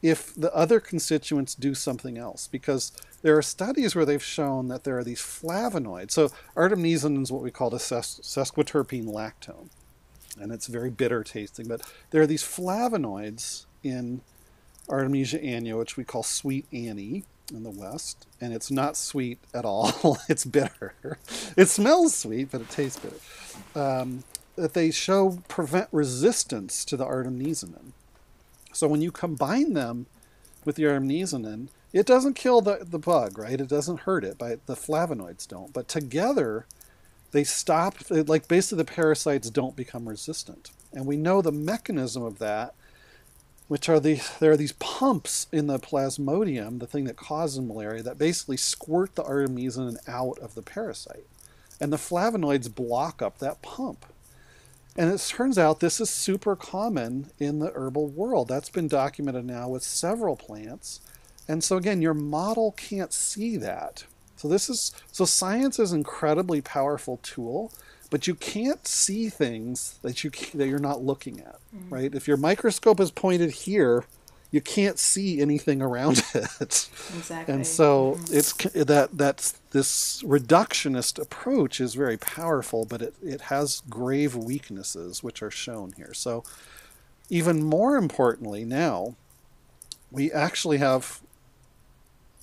[0.03, 4.85] if the other constituents do something else, because there are studies where they've shown that
[4.85, 6.13] there are these flavonoids.
[6.13, 9.69] So artemisinin is what we call a ses- sesquiterpene lactone,
[10.41, 11.67] and it's very bitter tasting.
[11.67, 14.21] But there are these flavonoids in
[14.89, 19.65] Artemisia annua, which we call Sweet Annie in the West, and it's not sweet at
[19.65, 20.19] all.
[20.29, 20.95] it's bitter.
[21.57, 23.17] It smells sweet, but it tastes bitter.
[23.75, 24.25] Um,
[24.57, 27.93] that they show prevent resistance to the artemisinin.
[28.73, 30.07] So when you combine them
[30.65, 33.61] with the artemisinin, it doesn't kill the, the bug, right?
[33.61, 35.73] It doesn't hurt it, but the flavonoids don't.
[35.73, 36.67] But together,
[37.33, 40.71] they stop, like basically the parasites don't become resistant.
[40.93, 42.75] And we know the mechanism of that
[43.69, 48.03] which are the there are these pumps in the plasmodium, the thing that causes malaria,
[48.03, 51.27] that basically squirt the artemisinin out of the parasite,
[51.81, 54.07] and the flavonoids block up that pump.
[54.97, 58.49] And it turns out this is super common in the herbal world.
[58.49, 61.01] That's been documented now with several plants.
[61.47, 64.05] And so again, your model can't see that.
[64.37, 67.73] So this is so science is an incredibly powerful tool
[68.17, 71.93] but you can't see things that you that you're not looking at, mm-hmm.
[71.93, 72.15] right?
[72.15, 74.07] If your microscope is pointed here,
[74.51, 76.89] you can't see anything around it.
[77.15, 77.53] Exactly.
[77.53, 78.35] And so mm-hmm.
[78.35, 78.55] it's
[78.87, 85.43] that that's this reductionist approach is very powerful, but it, it has grave weaknesses which
[85.43, 86.15] are shown here.
[86.15, 86.43] So
[87.29, 89.15] even more importantly now,
[90.11, 91.21] we actually have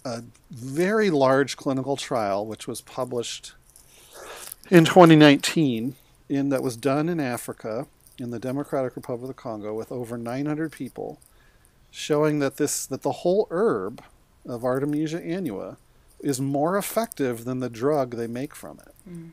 [0.06, 3.54] a very large clinical trial which was published
[4.70, 5.96] in 2019
[6.30, 7.88] in that was done in Africa
[8.20, 11.20] in the Democratic Republic of the Congo with over 900 people
[11.92, 14.04] showing that this that the whole herb
[14.46, 15.78] of Artemisia annua
[16.20, 18.94] is more effective than the drug they make from it.
[19.10, 19.32] Mm.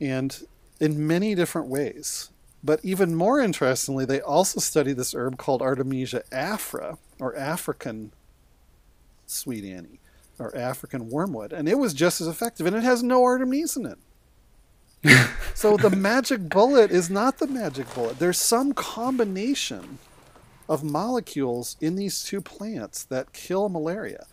[0.00, 0.46] And
[0.78, 2.30] in many different ways.
[2.62, 8.12] But even more interestingly, they also studied this herb called Artemisia afra, or African
[9.26, 10.00] sweet Annie,
[10.38, 13.96] or African wormwood, and it was just as effective, and it has no artemisinin.
[15.54, 18.18] so the magic bullet is not the magic bullet.
[18.18, 19.98] There's some combination
[20.68, 24.26] of molecules in these two plants that kill malaria.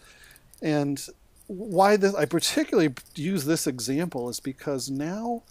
[0.61, 1.05] And
[1.47, 5.43] why this I particularly use this example is because now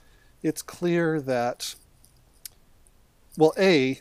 [0.43, 1.75] it's clear that
[3.37, 4.01] well, A,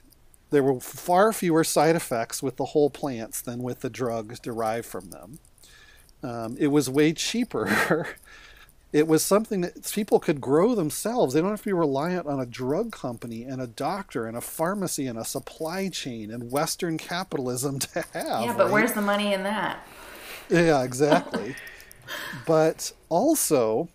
[0.49, 4.85] there were far fewer side effects with the whole plants than with the drugs derived
[4.85, 5.39] from them.
[6.23, 8.15] Um, it was way cheaper
[8.93, 11.33] it was something that people could grow themselves.
[11.33, 14.41] They don't have to be reliant on a drug company and a doctor and a
[14.41, 18.43] pharmacy and a supply chain and Western capitalism to have.
[18.43, 18.73] Yeah, but right?
[18.73, 19.87] where's the money in that?
[20.49, 21.55] Yeah, exactly.
[22.45, 23.87] but also,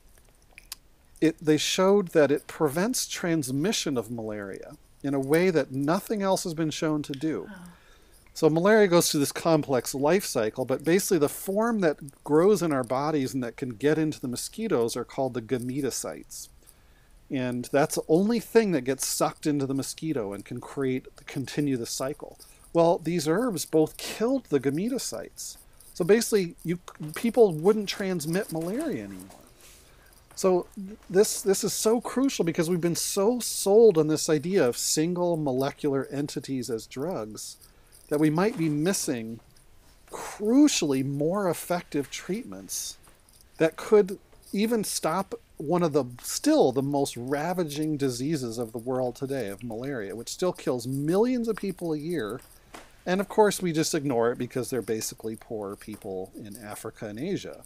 [1.21, 6.45] it they showed that it prevents transmission of malaria in a way that nothing else
[6.45, 7.49] has been shown to do.
[7.51, 7.55] Oh.
[8.37, 12.71] So malaria goes through this complex life cycle, but basically the form that grows in
[12.71, 16.51] our bodies and that can get into the mosquitoes are called the gametocytes.
[17.31, 21.79] And that's the only thing that gets sucked into the mosquito and can create continue
[21.79, 22.39] the cycle.
[22.75, 25.57] Well, these herbs both killed the gametocytes.
[25.95, 26.79] So basically you
[27.15, 29.47] people wouldn't transmit malaria anymore.
[30.35, 30.67] So
[31.09, 35.39] this this is so crucial because we've been so sold on this idea of single
[35.39, 37.57] molecular entities as drugs
[38.09, 39.41] that we might be missing
[40.11, 42.97] crucially more effective treatments
[43.59, 44.19] that could
[44.53, 49.63] even stop one of the still the most ravaging diseases of the world today of
[49.63, 52.41] malaria which still kills millions of people a year.
[53.05, 57.19] And of course we just ignore it because they're basically poor people in Africa and
[57.19, 57.65] Asia.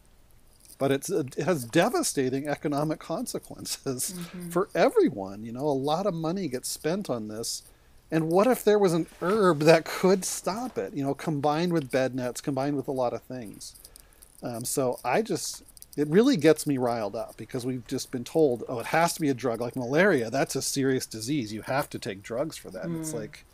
[0.79, 4.51] But it's it has devastating economic consequences mm-hmm.
[4.51, 5.45] for everyone.
[5.45, 7.63] You know a lot of money gets spent on this
[8.11, 10.95] and what if there was an herb that could stop it?
[10.95, 13.77] You know, combined with bed nets, combined with a lot of things.
[14.43, 15.63] Um, so I just,
[15.97, 19.21] it really gets me riled up because we've just been told, oh, it has to
[19.21, 20.31] be a drug like malaria.
[20.31, 21.53] That's a serious disease.
[21.53, 22.87] You have to take drugs for that.
[22.87, 23.01] Mm.
[23.01, 23.45] It's like,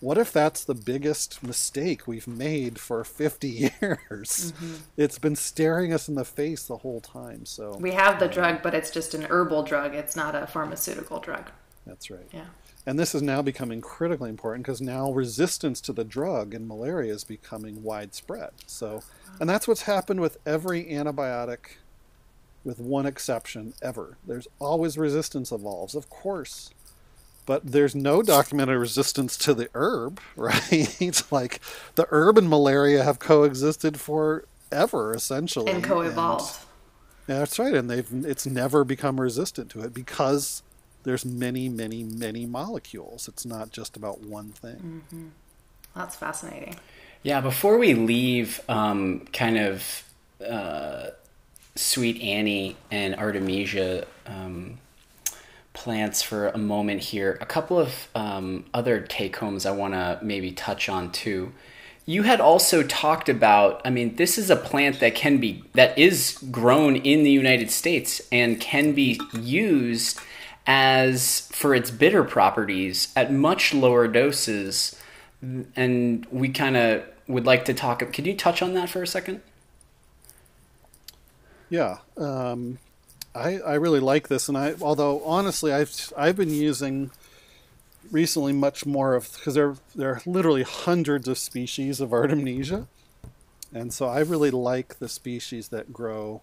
[0.00, 3.48] what if that's the biggest mistake we've made for 50
[3.80, 4.52] years?
[4.52, 4.74] Mm-hmm.
[4.96, 7.46] It's been staring us in the face the whole time.
[7.46, 9.94] So we have the drug, but it's just an herbal drug.
[9.94, 11.50] It's not a pharmaceutical drug.
[11.86, 12.28] That's right.
[12.32, 12.46] Yeah.
[12.86, 17.12] And this is now becoming critically important because now resistance to the drug in malaria
[17.12, 18.50] is becoming widespread.
[18.66, 19.02] So,
[19.40, 21.78] and that's what's happened with every antibiotic,
[22.64, 24.18] with one exception, ever.
[24.24, 26.70] There's always resistance evolves, of course.
[27.44, 30.96] But there's no documented resistance to the herb, right?
[31.00, 31.60] It's like
[31.96, 35.72] the herb and malaria have coexisted forever, essentially.
[35.72, 36.54] And co-evolved.
[37.26, 37.74] And, yeah, that's right.
[37.74, 40.62] And they've it's never become resistant to it because
[41.06, 43.28] there's many, many, many molecules.
[43.28, 45.04] It's not just about one thing.
[45.12, 45.28] Mm-hmm.
[45.94, 46.74] That's fascinating.
[47.22, 50.04] Yeah, before we leave, um, kind of
[50.44, 51.10] uh,
[51.76, 54.78] Sweet Annie and Artemisia um,
[55.74, 60.18] plants for a moment here, a couple of um, other take homes I want to
[60.22, 61.52] maybe touch on too.
[62.08, 65.98] you had also talked about i mean this is a plant that can be that
[65.98, 70.20] is grown in the united states and can be used
[70.66, 74.96] as for its bitter properties at much lower doses
[75.76, 79.06] and we kind of would like to talk could you touch on that for a
[79.06, 79.40] second
[81.68, 82.78] yeah um,
[83.34, 87.10] I, I really like this and i although honestly i've i've been using
[88.10, 92.86] recently much more of because there there are literally hundreds of species of Artemisia,
[93.72, 96.42] and so I really like the species that grow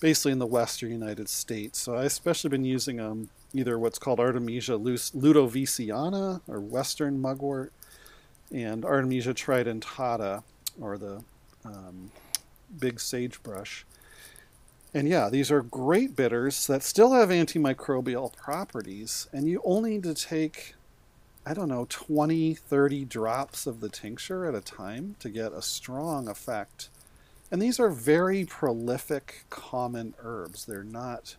[0.00, 1.78] basically in the western United States.
[1.78, 7.72] So I especially been using um, either what's called Artemisia ludoviciana or western mugwort,
[8.52, 10.42] and Artemisia tridentata
[10.80, 11.22] or the
[11.64, 12.10] um,
[12.78, 13.84] big sagebrush.
[14.94, 20.02] And yeah, these are great bitters that still have antimicrobial properties, and you only need
[20.04, 20.74] to take
[21.48, 25.62] I don't know, 20, 30 drops of the tincture at a time to get a
[25.62, 26.90] strong effect.
[27.50, 30.66] And these are very prolific, common herbs.
[30.66, 31.36] They're not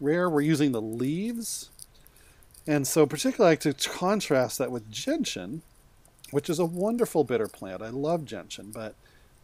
[0.00, 0.28] rare.
[0.28, 1.70] We're using the leaves.
[2.66, 5.62] And so, particularly, I like to contrast that with gentian,
[6.30, 7.82] which is a wonderful bitter plant.
[7.82, 8.94] I love gentian, but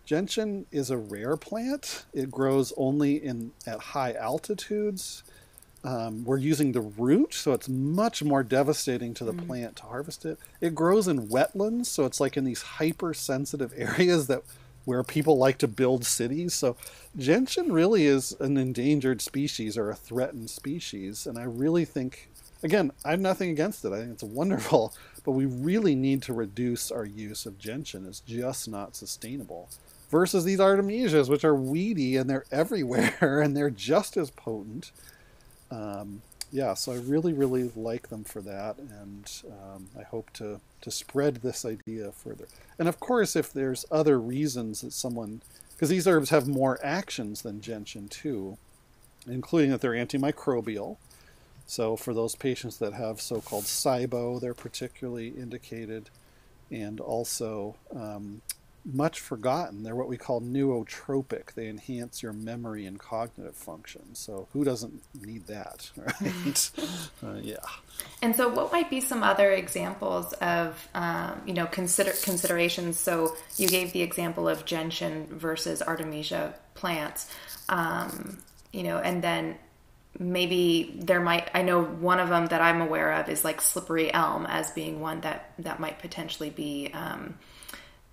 [0.06, 2.04] gentian is a rare plant.
[2.14, 5.22] It grows only in at high altitudes
[5.82, 9.46] um, we're using the root, so it's much more devastating to the mm.
[9.46, 10.38] plant to harvest it.
[10.60, 14.42] It grows in wetlands, so it's like in these hypersensitive areas that
[14.84, 16.54] where people like to build cities.
[16.54, 16.76] So
[17.16, 22.28] gentian really is an endangered species or a threatened species, and I really think
[22.62, 23.92] again, I have nothing against it.
[23.92, 28.06] I think it's wonderful, but we really need to reduce our use of gentian.
[28.06, 29.68] It's just not sustainable.
[30.10, 34.90] Versus these artemisias, which are weedy and they're everywhere and they're just as potent
[35.70, 40.60] um, yeah, so I really, really like them for that, and um, I hope to
[40.80, 42.46] to spread this idea further.
[42.78, 47.42] And of course, if there's other reasons that someone, because these herbs have more actions
[47.42, 48.56] than gentian too,
[49.26, 50.96] including that they're antimicrobial.
[51.66, 56.10] So for those patients that have so-called SIBO, they're particularly indicated,
[56.70, 58.40] and also um,
[58.84, 59.82] much forgotten.
[59.82, 61.54] They're what we call nootropic.
[61.54, 64.14] They enhance your memory and cognitive function.
[64.14, 66.70] So who doesn't need that, right?
[67.24, 67.56] uh, yeah.
[68.22, 72.98] And so, what might be some other examples of um, you know consider considerations?
[72.98, 77.30] So you gave the example of gentian versus artemisia plants,
[77.68, 78.38] um,
[78.72, 79.56] you know, and then
[80.18, 84.12] maybe there might i know one of them that i'm aware of is like slippery
[84.12, 87.38] elm as being one that that might potentially be um,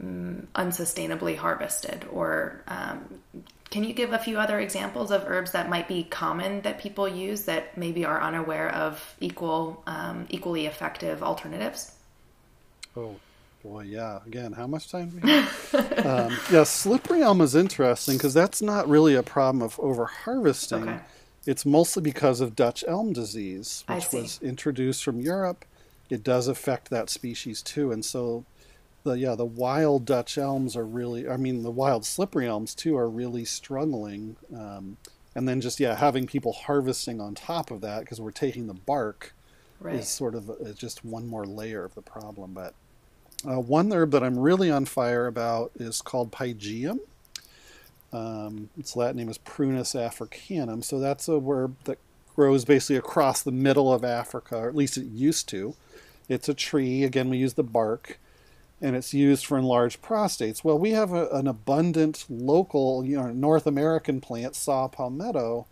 [0.02, 3.20] um, unsustainably harvested or um,
[3.70, 7.08] can you give a few other examples of herbs that might be common that people
[7.08, 11.92] use that maybe are unaware of equal um, equally effective alternatives?
[12.96, 13.16] Oh
[13.64, 14.20] boy yeah.
[14.26, 15.54] Again how much time do we have?
[16.06, 20.88] Um, yeah slippery elm is interesting because that's not really a problem of over harvesting
[20.88, 21.00] okay.
[21.46, 25.66] it's mostly because of dutch elm disease which was introduced from europe.
[26.10, 28.46] It does affect that species too and so
[29.08, 32.98] the yeah the wild Dutch elms are really I mean the wild slippery elms too
[32.98, 34.36] are really struggling.
[34.56, 34.98] Um,
[35.36, 38.74] and then just yeah having people harvesting on top of that because we're taking the
[38.74, 39.34] bark
[39.80, 39.96] right.
[39.96, 42.54] is sort of a, just one more layer of the problem.
[42.54, 42.74] But
[43.48, 47.00] uh, one herb that I'm really on fire about is called Pygeum.
[48.12, 50.82] Um, its Latin name is Prunus africanum.
[50.82, 52.00] So that's a herb that
[52.36, 55.76] grows basically across the middle of Africa, or at least it used to.
[56.30, 57.04] It's a tree.
[57.04, 58.20] Again, we use the bark
[58.82, 60.64] and it's used for enlarged prostates.
[60.64, 65.66] Well, we have a, an abundant local, you know, North American plant, saw palmetto,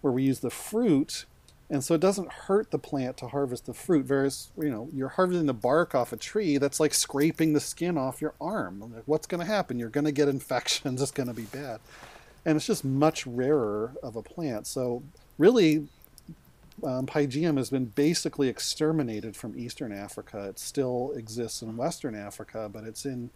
[0.00, 1.26] where we use the fruit,
[1.68, 4.06] and so it doesn't hurt the plant to harvest the fruit.
[4.08, 7.98] Whereas, you know, you're harvesting the bark off a tree, that's like scraping the skin
[7.98, 8.80] off your arm.
[8.80, 9.78] Like, what's going to happen?
[9.78, 11.02] You're going to get infections.
[11.02, 11.80] It's going to be bad,
[12.44, 14.66] and it's just much rarer of a plant.
[14.66, 15.02] So
[15.36, 15.88] really,
[16.84, 20.48] um, Pygeum has been basically exterminated from eastern Africa.
[20.48, 23.30] It still exists in western Africa, but it's in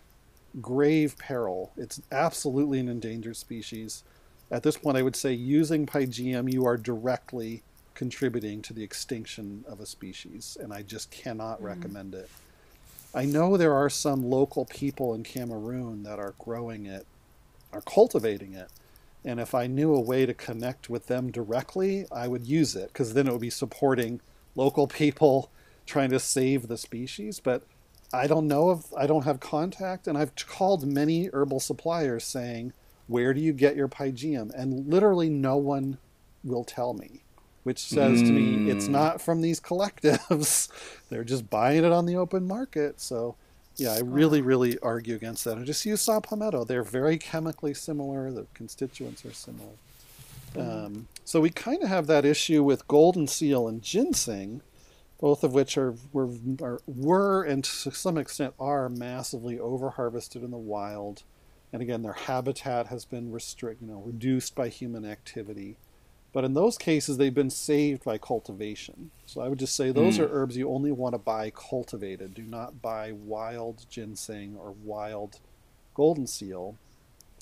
[0.61, 1.73] grave peril.
[1.77, 4.03] It's absolutely an endangered species.
[4.51, 7.63] At this point, I would say using Pygeum, you are directly
[7.95, 11.67] contributing to the extinction of a species, and I just cannot mm-hmm.
[11.67, 12.29] recommend it.
[13.15, 17.07] I know there are some local people in Cameroon that are growing it,
[17.73, 18.69] are cultivating it,
[19.25, 22.89] and if I knew a way to connect with them directly, I would use it
[22.89, 24.21] because then it would be supporting
[24.55, 25.51] local people
[25.87, 27.41] trying to save the species.
[27.41, 27.63] But
[28.13, 30.07] I don't know if I don't have contact.
[30.07, 32.73] And I've called many herbal suppliers saying,
[33.09, 34.51] Where do you get your Pygeum?
[34.55, 35.99] And literally no one
[36.43, 37.23] will tell me,
[37.63, 38.27] which says mm.
[38.27, 38.93] to me, It's hmm.
[38.93, 40.69] not from these collectives.
[41.11, 43.01] They're just buying it on the open market.
[43.01, 43.37] So
[43.81, 45.57] Yeah, I really, really argue against that.
[45.57, 46.65] And just use saw palmetto.
[46.65, 48.31] They're very chemically similar.
[48.31, 49.73] The constituents are similar.
[50.55, 54.61] Um, so we kind of have that issue with golden seal and ginseng,
[55.19, 56.29] both of which are were,
[56.61, 61.23] are were and to some extent are massively over harvested in the wild,
[61.73, 65.77] and again their habitat has been restrict, you know, reduced by human activity.
[66.33, 69.11] But in those cases, they've been saved by cultivation.
[69.27, 70.21] So I would just say those Mm.
[70.25, 72.35] are herbs you only want to buy cultivated.
[72.35, 75.41] Do not buy wild ginseng or wild
[75.95, 76.77] golden seal.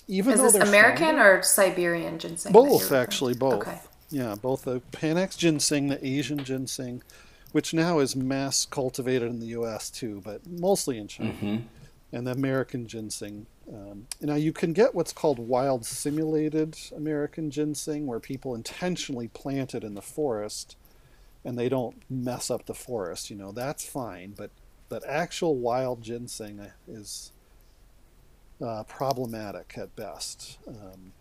[0.07, 1.39] Even Is though this they're American stronger.
[1.39, 2.53] or Siberian ginseng?
[2.53, 3.69] Both, actually, both.
[3.69, 3.79] Okay.
[4.11, 7.03] Yeah, both the Panax ginseng, the Asian ginseng,
[7.53, 9.91] which now is mass cultivated in the U.S.
[9.91, 11.57] too, but mostly in China, Mm-hmm.
[12.13, 13.47] and the American ginseng.
[13.73, 19.75] Um, now you can get what's called wild simulated American ginseng, where people intentionally plant
[19.75, 20.77] it in the forest,
[21.45, 23.31] and they don't mess up the forest.
[23.31, 24.51] You know that's fine, but
[24.89, 27.33] that actual wild ginseng uh, is
[28.65, 30.59] uh, problematic at best.
[30.67, 31.13] Um,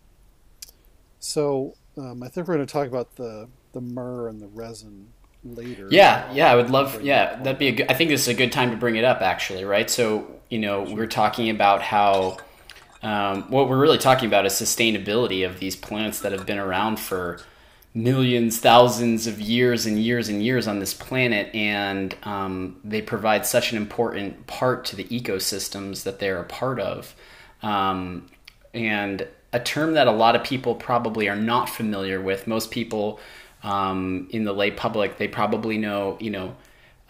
[1.18, 5.08] so um, I think we're going to talk about the the myrrh and the resin
[5.54, 5.88] later.
[5.90, 7.02] Yeah, yeah, I would love.
[7.02, 7.90] Yeah, that that'd be a good.
[7.90, 9.88] I think this is a good time to bring it up, actually, right?
[9.88, 12.38] So, you know, we we're talking about how
[13.02, 16.98] um, what we're really talking about is sustainability of these plants that have been around
[16.98, 17.40] for
[17.94, 23.46] millions, thousands of years and years and years on this planet, and um, they provide
[23.46, 27.14] such an important part to the ecosystems that they're a part of.
[27.62, 28.26] Um,
[28.74, 32.46] and a term that a lot of people probably are not familiar with.
[32.46, 33.18] Most people
[33.68, 36.56] um, in the lay public, they probably know, you know,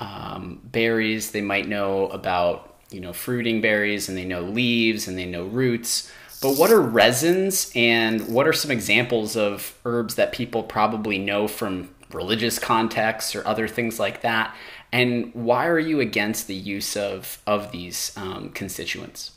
[0.00, 1.30] um, berries.
[1.30, 5.44] They might know about, you know, fruiting berries, and they know leaves, and they know
[5.44, 6.10] roots.
[6.42, 11.46] But what are resins, and what are some examples of herbs that people probably know
[11.46, 14.54] from religious contexts or other things like that?
[14.90, 19.30] And why are you against the use of of these um, constituents?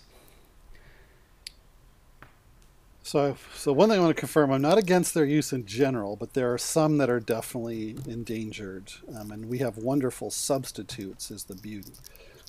[3.12, 6.16] So, so one thing I want to confirm: I'm not against their use in general,
[6.16, 11.30] but there are some that are definitely endangered, um, and we have wonderful substitutes.
[11.30, 11.92] Is the beauty.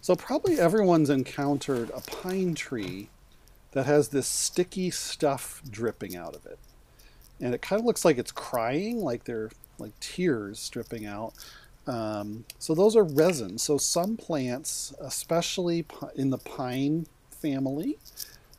[0.01, 3.09] So probably everyone's encountered a pine tree
[3.73, 6.61] that has this sticky stuff dripping out of it,
[7.41, 9.51] and it kind of looks like it's crying, like they're
[9.81, 11.35] like tears dripping out.
[11.89, 13.65] Um, so those are resins.
[13.65, 17.99] So some plants, especially in the pine family,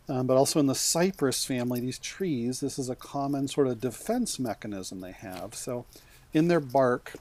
[0.10, 3.80] um, but also in the cypress family, these trees, this is a common sort of
[3.80, 5.56] defense mechanism they have.
[5.56, 5.86] So,
[6.34, 7.14] in their bark,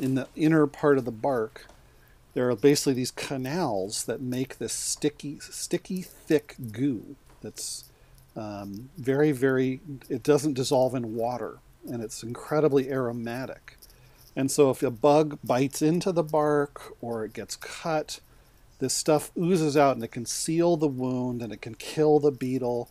[0.00, 1.66] in the inner part of the bark,
[2.34, 7.16] there are basically these canals that make this sticky, sticky, thick goo.
[7.42, 7.84] That's
[8.36, 9.80] um, very, very.
[10.08, 11.58] It doesn't dissolve in water,
[11.88, 13.76] and it's incredibly aromatic.
[14.36, 18.20] And so, if a bug bites into the bark or it gets cut,
[18.84, 22.30] this stuff oozes out and it can seal the wound and it can kill the
[22.30, 22.90] beetle.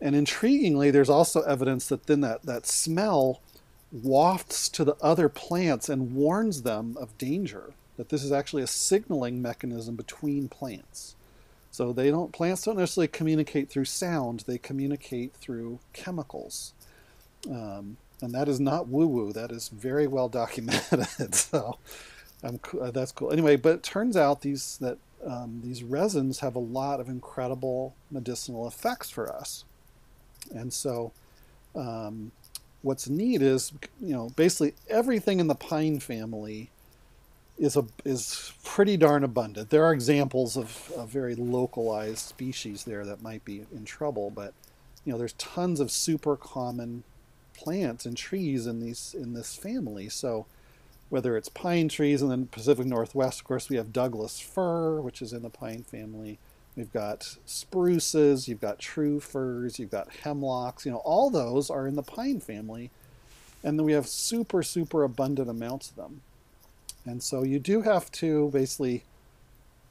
[0.00, 3.42] And intriguingly, there's also evidence that then that, that smell
[3.92, 7.74] wafts to the other plants and warns them of danger.
[7.98, 11.16] That this is actually a signaling mechanism between plants.
[11.70, 16.72] So they don't plants don't necessarily communicate through sound; they communicate through chemicals.
[17.50, 19.32] Um, and that is not woo woo.
[19.32, 21.34] That is very well documented.
[21.34, 21.78] so
[22.42, 22.60] um,
[22.92, 23.32] that's cool.
[23.32, 27.94] Anyway, but it turns out these that um, these resins have a lot of incredible
[28.10, 29.64] medicinal effects for us.
[30.54, 31.12] And so,
[31.74, 32.32] um,
[32.82, 36.70] what's neat is you know basically everything in the pine family
[37.58, 39.70] is a is pretty darn abundant.
[39.70, 44.52] There are examples of, of very localized species there that might be in trouble, but
[45.04, 47.02] you know there's tons of super common
[47.54, 50.08] plants and trees in these in this family.
[50.08, 50.46] So
[51.08, 55.22] whether it's pine trees in the Pacific Northwest, of course, we have Douglas fir, which
[55.22, 56.38] is in the pine family.
[56.76, 60.84] We've got spruces, you've got true firs, you've got hemlocks.
[60.84, 62.90] You know, all those are in the pine family,
[63.62, 66.20] and then we have super, super abundant amounts of them.
[67.06, 69.04] And so you do have to basically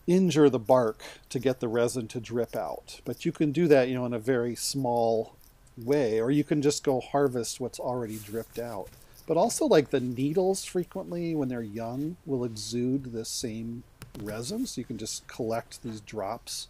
[0.06, 3.00] injure the bark to get the resin to drip out.
[3.06, 5.36] But you can do that, you know, in a very small
[5.78, 8.90] way, or you can just go harvest what's already dripped out
[9.26, 13.84] but also like the needles frequently when they're young will exude the same
[14.22, 16.68] resin so you can just collect these drops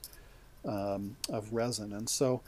[0.65, 1.93] um, of resin.
[1.93, 2.41] And so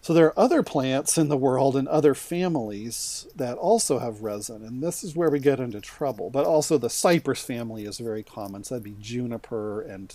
[0.00, 4.64] so there are other plants in the world and other families that also have resin
[4.64, 6.30] and this is where we get into trouble.
[6.30, 10.14] But also the cypress family is very common so that'd be juniper and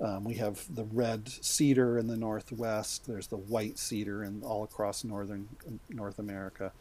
[0.00, 4.62] um, we have the red cedar in the northwest there's the white cedar and all
[4.62, 5.48] across northern
[5.88, 6.72] north america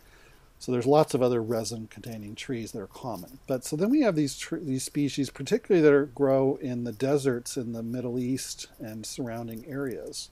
[0.60, 3.40] So there's lots of other resin-containing trees that are common.
[3.48, 7.58] But so then we have these these species, particularly that are, grow in the deserts
[7.58, 10.30] in the Middle East and surrounding areas.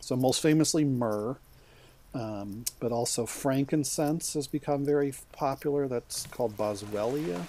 [0.00, 1.36] So most famously myrrh,
[2.14, 5.88] um, but also frankincense has become very popular.
[5.88, 7.46] That's called boswellia.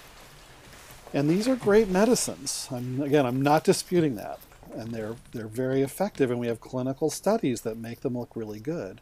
[1.14, 2.68] And these are great medicines.
[2.70, 4.40] I'm, again, I'm not disputing that.
[4.74, 8.60] And they're, they're very effective, and we have clinical studies that make them look really
[8.60, 9.00] good.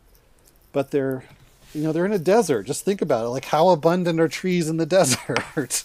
[0.70, 1.24] But they're,
[1.74, 2.66] you know, they're in a desert.
[2.66, 3.28] Just think about it.
[3.28, 5.84] Like, how abundant are trees in the desert?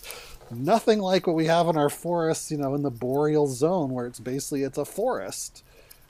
[0.50, 4.06] Nothing like what we have in our forests, you know, in the boreal zone, where
[4.06, 5.64] it's basically it's a forest.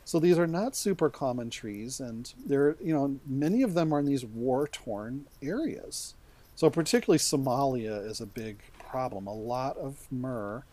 [0.04, 4.00] So these are not super common trees, and they're, you know, many of them are
[4.00, 6.16] in these war-torn areas.
[6.56, 9.28] So particularly Somalia is a big problem.
[9.28, 10.64] A lot of myrrh,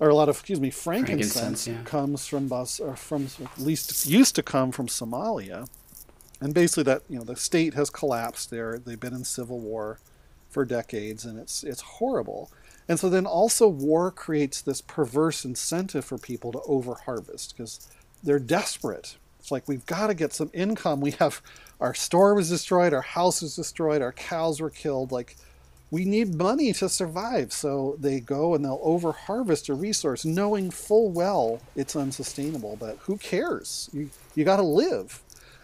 [0.00, 1.82] or a lot of excuse me, frankincense, Frankincense, yeah.
[1.84, 5.68] comes from Bos, or from at least used to come from Somalia,
[6.42, 8.78] and basically that you know the state has collapsed there.
[8.78, 10.00] They've been in civil war
[10.50, 12.50] for decades, and it's it's horrible.
[12.88, 17.88] And so then also war creates this perverse incentive for people to overharvest because
[18.24, 19.16] they're desperate.
[19.38, 21.00] It's like we've got to get some income.
[21.00, 21.40] We have
[21.80, 25.12] our store was destroyed, our house was destroyed, our cows were killed.
[25.12, 25.36] Like
[25.92, 27.52] we need money to survive.
[27.52, 33.16] So they go and they'll overharvest a resource knowing full well it's unsustainable, but who
[33.16, 33.88] cares?
[33.92, 35.22] You you got to live.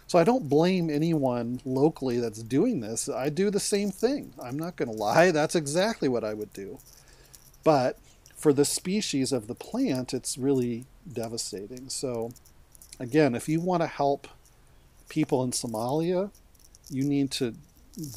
[0.09, 3.07] So I don't blame anyone locally that's doing this.
[3.07, 4.33] I do the same thing.
[4.43, 5.29] I'm not going to lie.
[5.29, 6.79] That's exactly what I would do.
[7.63, 7.99] But
[8.35, 11.89] for the species of the plant, it's really devastating.
[11.89, 12.31] So
[12.99, 14.27] again, if you want to help
[15.09, 16.31] people in Somalia,
[16.89, 17.53] you need to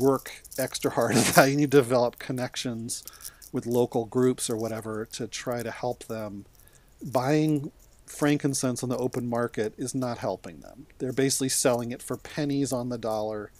[0.00, 1.50] work extra hard at that.
[1.50, 3.04] You need to develop connections
[3.52, 6.46] with local groups or whatever to try to help them.
[7.04, 7.70] Buying
[8.12, 10.86] frankincense on the open market is not helping them.
[10.98, 13.50] They're basically selling it for pennies on the dollar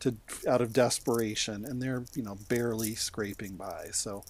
[0.00, 0.14] to
[0.46, 3.88] out of desperation and they're, you know, barely scraping by.
[3.92, 4.24] So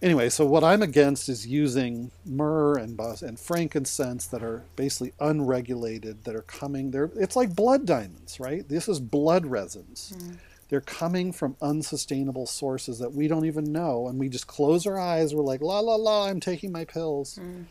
[0.00, 5.12] anyway, so what I'm against is using myrrh and bus and frankincense that are basically
[5.18, 8.66] unregulated that are coming there it's like blood diamonds, right?
[8.68, 10.14] This is blood resins.
[10.16, 10.34] Hmm.
[10.68, 15.00] They're coming from unsustainable sources that we don't even know and we just close our
[15.00, 17.36] eyes we're like la la la I'm taking my pills.
[17.36, 17.62] Hmm.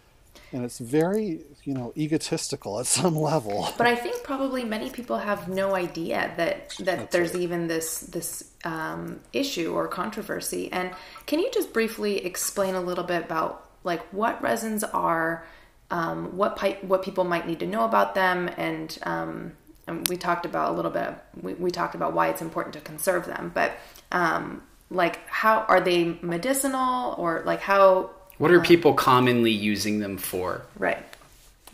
[0.51, 3.71] And it's very, you know, egotistical at some level.
[3.77, 8.51] But I think probably many people have no idea that that there's even this this
[8.63, 10.71] um, issue or controversy.
[10.71, 10.91] And
[11.25, 15.45] can you just briefly explain a little bit about like what resins are,
[15.91, 19.53] um, what pipe, what people might need to know about them, and um,
[19.87, 21.13] and we talked about a little bit.
[21.41, 23.73] We, we talked about why it's important to conserve them, but
[24.11, 30.17] um, like how are they medicinal or like how What are people commonly using them
[30.17, 30.63] for?
[30.77, 31.05] right?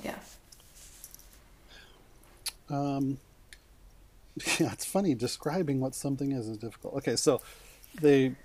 [0.03, 0.15] Yeah.
[2.69, 3.19] Um,
[4.59, 6.95] yeah, it's funny describing what something is is difficult.
[6.95, 7.41] Okay, so
[8.01, 8.35] they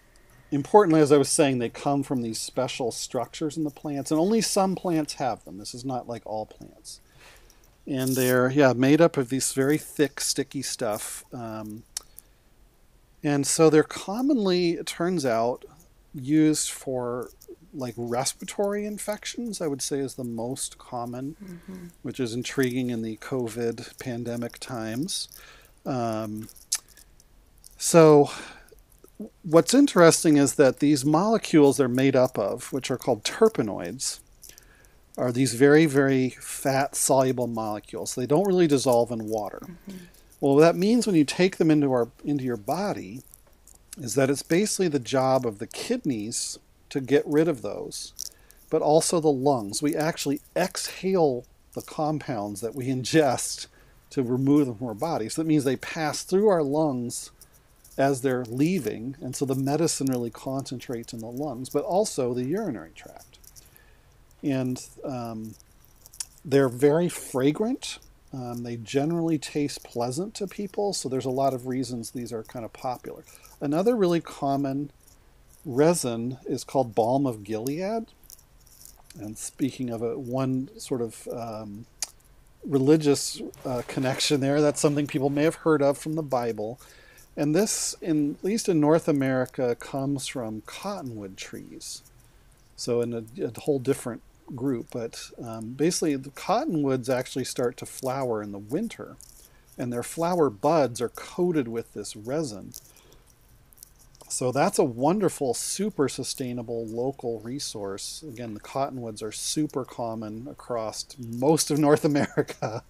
[0.52, 4.20] importantly, as I was saying, they come from these special structures in the plants, and
[4.20, 5.56] only some plants have them.
[5.58, 7.00] This is not like all plants,
[7.86, 11.24] and they're yeah made up of this very thick, sticky stuff.
[11.32, 11.84] Um,
[13.22, 15.64] and so they're commonly, it turns out,
[16.14, 17.30] used for
[17.72, 21.36] like respiratory infections, I would say is the most common,
[22.02, 25.28] which is intriguing in the COVID pandemic times.
[25.86, 26.48] Um,
[27.76, 28.30] so,
[29.42, 34.20] what's interesting is that these molecules they're made up of, which are called terpenoids,
[35.16, 38.14] are these very, very fat soluble molecules.
[38.14, 39.60] They don't really dissolve in water.
[40.40, 43.22] Well, that means when you take them into our into your body
[43.98, 46.58] is that it's basically the job of the kidneys
[46.90, 48.12] to get rid of those,
[48.68, 49.82] but also the lungs.
[49.82, 53.66] We actually exhale the compounds that we ingest
[54.10, 55.28] to remove them from our body.
[55.28, 57.30] So that means they pass through our lungs
[57.96, 62.44] as they're leaving, and so the medicine really concentrates in the lungs, but also the
[62.44, 63.38] urinary tract.
[64.42, 65.54] And um,
[66.44, 67.98] they're very fragrant.
[68.32, 72.42] Um, they generally taste pleasant to people, so there's a lot of reasons these are
[72.44, 73.24] kind of popular.
[73.60, 74.90] Another really common
[75.64, 78.06] resin is called balm of Gilead.
[79.18, 81.86] And speaking of a one sort of um,
[82.64, 86.80] religious uh, connection there, that's something people may have heard of from the Bible.
[87.36, 92.02] And this, in at least in North America, comes from cottonwood trees.
[92.76, 94.22] So in a, a whole different
[94.54, 99.16] group, but um, basically the cottonwoods actually start to flower in the winter,
[99.78, 102.72] and their flower buds are coated with this resin.
[104.30, 108.24] So that's a wonderful, super sustainable local resource.
[108.28, 112.84] Again, the cottonwoods are super common across most of North America.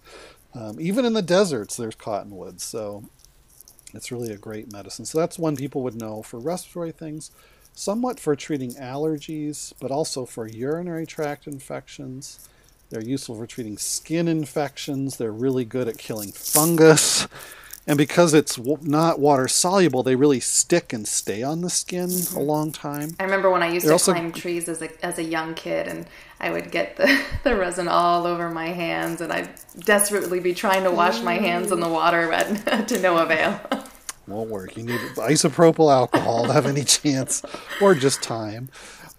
[0.55, 2.63] Um, even in the deserts, there's cottonwoods.
[2.63, 3.05] So,
[3.93, 5.05] It's really a great medicine.
[5.05, 7.31] So that's one people would know for respiratory things,
[7.75, 12.39] somewhat for treating allergies, but also for urinary tract infections.
[12.89, 15.17] They're useful for treating skin infections.
[15.17, 17.27] They're really good at killing fungus.
[17.87, 22.37] And because it's not water soluble, they really stick and stay on the skin mm-hmm.
[22.37, 23.15] a long time.
[23.19, 24.13] I remember when I used They're to also...
[24.13, 26.05] climb trees as a, as a young kid, and
[26.39, 30.83] I would get the, the resin all over my hands, and I'd desperately be trying
[30.83, 33.59] to wash my hands in the water, but to no avail.
[34.27, 34.77] Won't work.
[34.77, 37.43] You need isopropyl alcohol to have any chance,
[37.81, 38.69] or just time.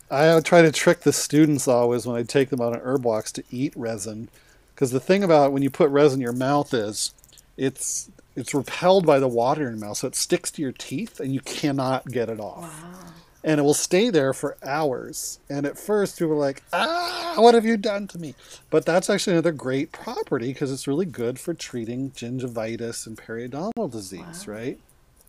[0.08, 3.32] I try to trick the students always when I take them on an herb walks
[3.32, 4.28] to eat resin,
[4.74, 7.12] because the thing about when you put resin in your mouth is
[7.56, 11.20] it's it's repelled by the water in your mouth, so it sticks to your teeth
[11.20, 12.62] and you cannot get it off.
[12.82, 13.12] Wow.
[13.44, 15.40] And it will stay there for hours.
[15.50, 18.34] And at first, people are like, ah, what have you done to me?
[18.70, 23.90] But that's actually another great property because it's really good for treating gingivitis and periodontal
[23.90, 24.54] disease, wow.
[24.54, 24.78] right?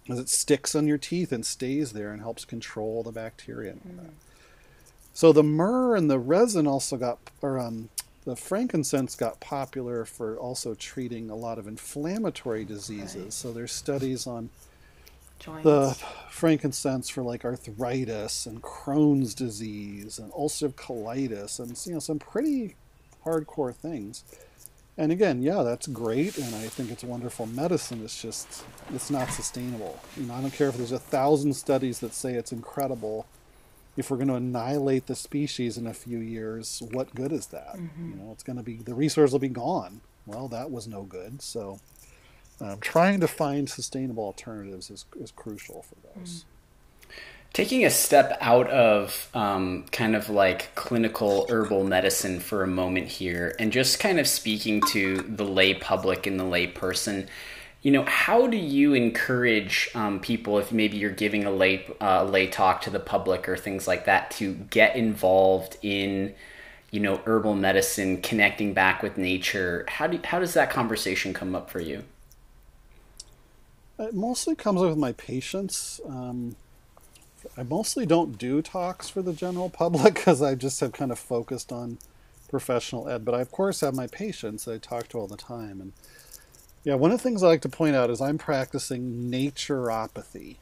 [0.03, 3.81] Because it sticks on your teeth and stays there and helps control the bacteria and
[3.85, 4.11] all that.
[4.11, 4.17] Mm.
[5.13, 7.89] So the myrrh and the resin also got, or um,
[8.25, 13.23] the frankincense got popular for also treating a lot of inflammatory diseases.
[13.23, 13.33] Right.
[13.33, 14.49] So there's studies on
[15.39, 15.63] Joints.
[15.63, 15.97] the
[16.29, 22.75] frankincense for like arthritis and Crohn's disease and ulcerative colitis and you know some pretty
[23.25, 24.23] hardcore things.
[24.95, 28.01] And again, yeah, that's great, and I think it's wonderful medicine.
[28.03, 28.63] It's just
[28.93, 29.99] it's not sustainable.
[30.15, 33.25] You know, I don't care if there's a thousand studies that say it's incredible
[33.95, 37.75] if we're going to annihilate the species in a few years, what good is that?
[37.75, 38.11] Mm-hmm.
[38.11, 40.01] You know, it's going to be the resource will be gone.
[40.25, 41.41] Well, that was no good.
[41.41, 41.79] So,
[42.61, 46.29] um, trying to find sustainable alternatives is, is crucial for those.
[46.29, 46.45] Mm.
[47.51, 53.09] Taking a step out of um, kind of like clinical herbal medicine for a moment
[53.09, 57.27] here, and just kind of speaking to the lay public and the lay person
[57.83, 62.23] you know how do you encourage um, people if maybe you're giving a lay uh,
[62.23, 66.33] lay talk to the public or things like that to get involved in
[66.91, 69.85] you know herbal medicine connecting back with nature?
[69.89, 72.03] How do how does that conversation come up for you?
[73.99, 76.01] It mostly comes up with my patients.
[76.07, 76.55] Um,
[77.57, 81.19] i mostly don't do talks for the general public because i just have kind of
[81.19, 81.97] focused on
[82.49, 85.35] professional ed but i of course have my patients that i talk to all the
[85.35, 85.91] time and
[86.83, 90.57] yeah, one of the things I like to point out is I'm practicing naturopathy.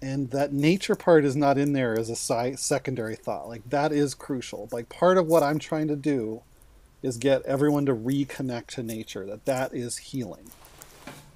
[0.00, 3.48] And that nature part is not in there as a si- secondary thought.
[3.48, 4.68] Like, that is crucial.
[4.72, 6.42] Like, part of what I'm trying to do
[7.02, 10.50] is get everyone to reconnect to nature, that that is healing.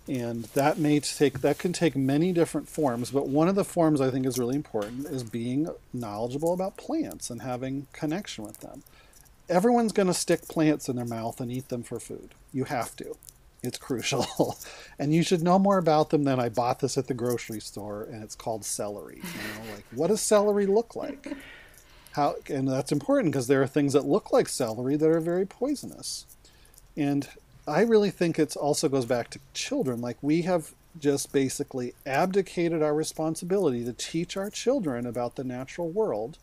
[0.08, 4.00] And that may take, that can take many different forms, but one of the forms
[4.00, 8.82] I think is really important is being knowledgeable about plants and having connection with them
[9.50, 12.34] everyone's going to stick plants in their mouth and eat them for food.
[12.52, 13.16] You have to.
[13.62, 14.56] It's crucial.
[14.98, 18.04] and you should know more about them than I bought this at the grocery store
[18.04, 19.16] and it's called celery.
[19.16, 21.36] You know, like what does celery look like?
[22.12, 25.46] How and that's important because there are things that look like celery that are very
[25.46, 26.26] poisonous.
[26.96, 27.28] And
[27.68, 30.00] I really think it also goes back to children.
[30.00, 35.88] Like we have just basically abdicated our responsibility to teach our children about the natural
[35.88, 36.38] world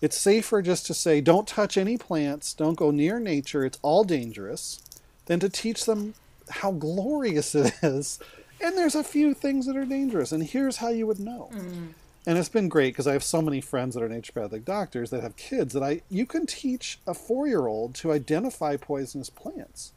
[0.00, 4.04] it's safer just to say, don't touch any plants, don't go near nature, it's all
[4.04, 4.80] dangerous,
[5.26, 6.14] than to teach them
[6.48, 8.18] how glorious it is.
[8.62, 11.50] And there's a few things that are dangerous, and here's how you would know.
[11.52, 11.94] Mm.
[12.26, 15.22] And it's been great because I have so many friends that are naturopathic doctors that
[15.22, 19.92] have kids that I you can teach a four year old to identify poisonous plants.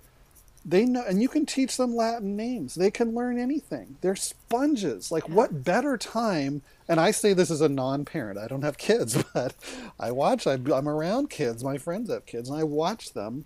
[0.65, 2.75] They know, and you can teach them Latin names.
[2.75, 3.97] They can learn anything.
[4.01, 5.11] They're sponges.
[5.11, 6.61] Like, what better time?
[6.87, 8.39] And I say this as a non parent.
[8.39, 9.55] I don't have kids, but
[9.99, 11.63] I watch, I'm around kids.
[11.63, 13.45] My friends have kids, and I watch them,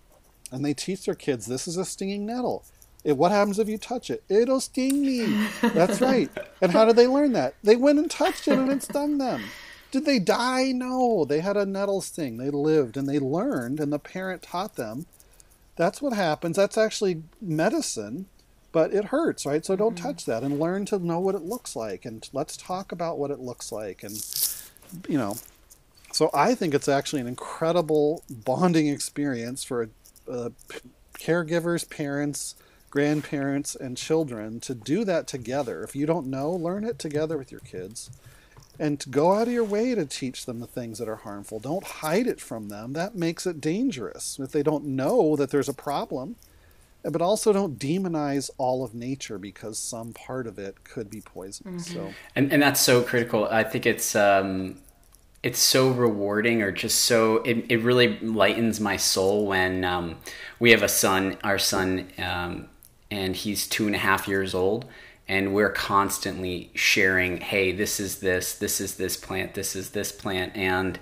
[0.52, 2.64] and they teach their kids this is a stinging nettle.
[3.04, 4.24] It, what happens if you touch it?
[4.30, 5.48] It'll sting me.
[5.62, 6.30] That's right.
[6.60, 7.54] And how did they learn that?
[7.64, 9.44] They went and touched it, and it stung them.
[9.92, 10.72] Did they die?
[10.72, 11.24] No.
[11.24, 12.38] They had a nettle sting.
[12.38, 15.06] They lived, and they learned, and the parent taught them
[15.78, 16.58] that's what happens.
[16.58, 18.26] That's actually medicine,
[18.72, 19.66] but it hurts, right?
[19.66, 20.06] So don't mm-hmm.
[20.06, 22.04] touch that and learn to know what it looks like.
[22.04, 24.04] And let's talk about what it looks like.
[24.04, 24.14] And,
[25.08, 25.38] you know,
[26.12, 29.90] so I think it's actually an incredible bonding experience for
[30.30, 30.50] uh,
[31.20, 32.56] caregivers, parents,
[32.90, 35.84] grandparents, and children to do that together.
[35.84, 38.10] If you don't know, learn it together with your kids
[38.80, 41.60] and to go out of your way to teach them the things that are harmful.
[41.60, 42.94] Don't hide it from them.
[42.94, 46.36] That makes it dangerous if they don't know that there's a problem.
[47.04, 51.88] But also don't demonize all of nature because some part of it could be poisonous.
[51.88, 51.94] Mm-hmm.
[51.94, 53.46] So, and and that's so critical.
[53.46, 54.80] I think it's um,
[55.42, 60.18] it's so rewarding, or just so it, it really lightens my soul when um,
[60.60, 62.68] we have a son, our son, um,
[63.10, 64.86] and he's two and a half years old
[65.28, 70.12] and we're constantly sharing hey this is this this is this plant this is this
[70.12, 71.00] plant and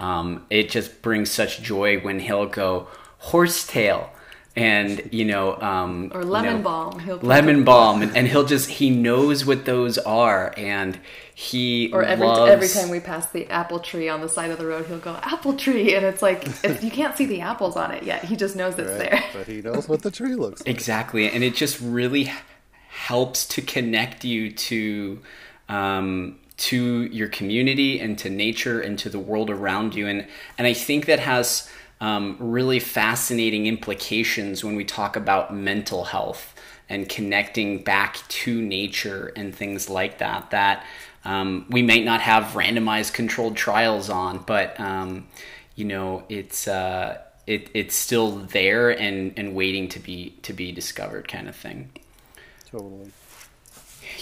[0.00, 4.10] um, it just brings such joy when he'll go horsetail
[4.56, 8.44] and you know um, or lemon you know, balm he'll lemon balm and, and, he'll
[8.44, 10.98] just he knows what those are and
[11.34, 12.50] he or every loves...
[12.50, 15.18] every time we pass the apple tree on the side of the road he'll go
[15.22, 18.36] apple tree and it's like if you can't see the apples on it yet he
[18.36, 19.24] just knows it's right, there.
[19.32, 20.68] but he knows what the tree looks like.
[20.68, 22.30] Exactly and it just really
[23.04, 25.20] helps to connect you to
[25.68, 30.06] um, to your community and to nature and to the world around you.
[30.06, 30.26] And
[30.56, 36.54] and I think that has um, really fascinating implications when we talk about mental health
[36.88, 40.84] and connecting back to nature and things like that that
[41.24, 45.26] um, we might not have randomized controlled trials on but um,
[45.76, 50.72] you know it's uh, it, it's still there and, and waiting to be to be
[50.72, 51.90] discovered kind of thing
[52.74, 53.10] totally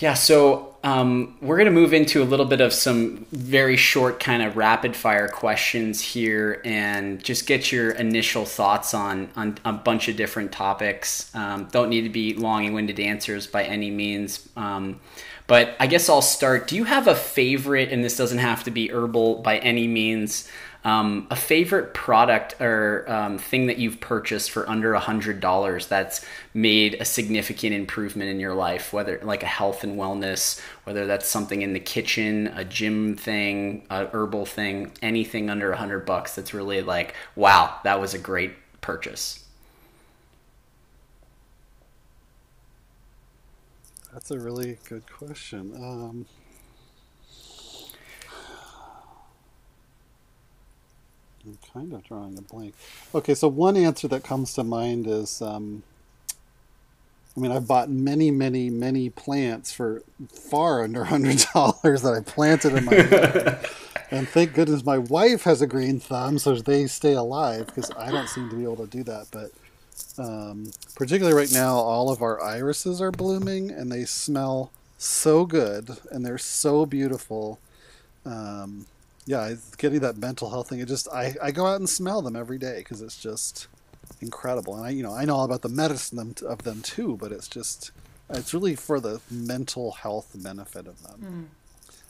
[0.03, 4.19] yeah, so um, we're going to move into a little bit of some very short,
[4.19, 9.73] kind of rapid fire questions here, and just get your initial thoughts on on a
[9.73, 11.33] bunch of different topics.
[11.37, 14.49] Um, don't need to be long and winded answers by any means.
[14.57, 14.99] Um,
[15.47, 16.67] but I guess I'll start.
[16.67, 20.49] Do you have a favorite, and this doesn't have to be herbal by any means,
[20.85, 25.87] um, a favorite product or um, thing that you've purchased for under a hundred dollars
[25.87, 26.25] that's
[26.55, 31.29] made a significant improvement in your life, whether like a health and wellness, whether that's
[31.29, 36.35] something in the kitchen, a gym thing, a herbal thing, anything under a hundred bucks
[36.35, 39.45] that's really like, wow, that was a great purchase.
[44.13, 45.73] That's a really good question.
[45.77, 46.27] Um,
[51.45, 52.75] I'm kind of drawing a blank.
[53.15, 55.83] Okay, so one answer that comes to mind is um,
[57.37, 62.21] I mean, I've bought many, many, many plants for far under hundred dollars that I
[62.21, 63.59] planted in my yard.
[64.11, 68.11] and thank goodness my wife has a green thumb, so they stay alive because I
[68.11, 69.29] don't seem to be able to do that.
[69.31, 69.51] But
[70.23, 75.99] um, particularly right now, all of our irises are blooming and they smell so good
[76.11, 77.59] and they're so beautiful.
[78.27, 78.87] Um,
[79.27, 80.81] yeah, it's getting that mental health thing.
[80.81, 83.69] It just I, I go out and smell them every day because it's just
[84.21, 84.77] incredible.
[84.77, 87.49] And I you know I know all about the medicine of them too, but it's
[87.49, 87.91] just
[88.31, 91.51] it's really for the mental health benefit of them.
[91.51, 91.63] Mm.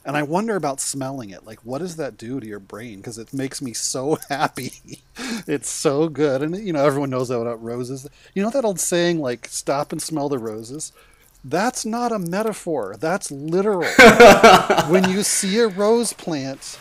[0.05, 1.45] And I wonder about smelling it.
[1.45, 2.97] Like, what does that do to your brain?
[2.97, 5.01] Because it makes me so happy.
[5.47, 6.41] it's so good.
[6.41, 8.07] And, you know, everyone knows about roses.
[8.33, 10.91] You know that old saying, like, stop and smell the roses?
[11.45, 12.95] That's not a metaphor.
[12.99, 13.89] That's literal.
[14.89, 16.77] when you see a rose plant,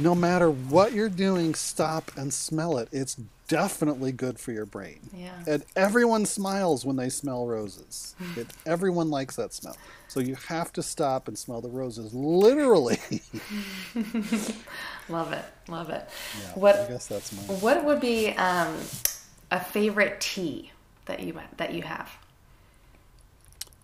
[0.00, 2.88] no matter what you're doing, stop and smell it.
[2.90, 3.16] It's
[3.48, 5.00] definitely good for your brain.
[5.12, 5.32] Yeah.
[5.46, 8.14] And everyone smiles when they smell roses.
[8.36, 9.76] it, everyone likes that smell.
[10.08, 12.98] So you have to stop and smell the roses, literally.
[15.08, 16.08] love it, love it.
[16.40, 17.42] Yeah, what I guess that's my.
[17.54, 18.76] What would be um,
[19.50, 20.72] a favorite tea
[21.04, 22.10] that you that you have?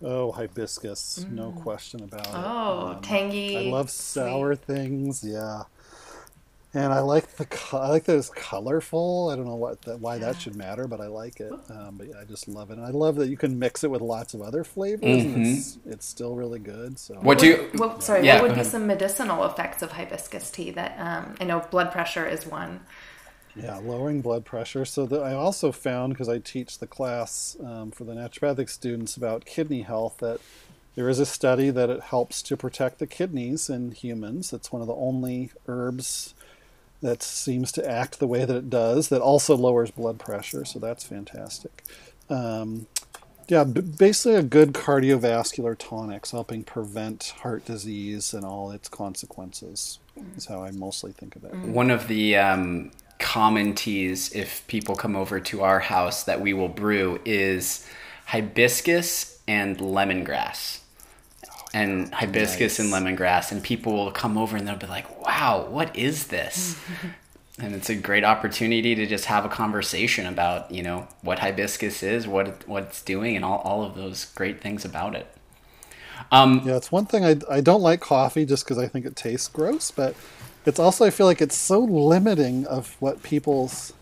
[0.01, 1.31] Oh, hibiscus, mm.
[1.31, 2.33] no question about it.
[2.33, 3.57] Oh, um, tangy.
[3.57, 4.65] I love sour sweet.
[4.65, 5.23] things.
[5.23, 5.63] Yeah
[6.73, 9.29] and I like the I like that it's colorful.
[9.31, 11.53] I don't know what that, why that should matter, but I like it.
[11.69, 13.91] Um, but yeah, I just love it, and I love that you can mix it
[13.91, 15.35] with lots of other flavors, mm-hmm.
[15.35, 16.99] and it's, it's still really good.
[16.99, 17.69] So what do you?
[17.75, 20.71] Well, sorry, yeah, what would be some medicinal effects of hibiscus tea?
[20.71, 22.81] That um, I know blood pressure is one.
[23.55, 24.85] Yeah, lowering blood pressure.
[24.85, 29.17] So the, I also found because I teach the class um, for the naturopathic students
[29.17, 30.39] about kidney health that
[30.93, 34.53] there is a study that it helps to protect the kidneys in humans.
[34.53, 36.35] It's one of the only herbs
[37.01, 40.79] that seems to act the way that it does that also lowers blood pressure so
[40.79, 41.83] that's fantastic.
[42.29, 42.87] Um,
[43.47, 49.99] yeah basically a good cardiovascular tonics helping prevent heart disease and all its consequences
[50.35, 51.53] is how i mostly think of it.
[51.55, 56.53] One of the um, common teas if people come over to our house that we
[56.53, 57.87] will brew is
[58.25, 60.79] hibiscus and lemongrass
[61.81, 62.79] and hibiscus nice.
[62.79, 66.79] and lemongrass, and people will come over and they'll be like, "Wow, what is this?"
[67.59, 72.03] and it's a great opportunity to just have a conversation about you know what hibiscus
[72.03, 75.27] is, what it, what it's doing, and all, all of those great things about it.
[76.31, 79.15] Um, yeah, it's one thing I I don't like coffee just because I think it
[79.15, 80.15] tastes gross, but
[80.65, 83.93] it's also I feel like it's so limiting of what people's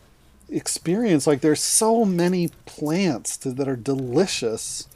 [0.50, 1.28] experience.
[1.28, 4.88] Like there's so many plants to, that are delicious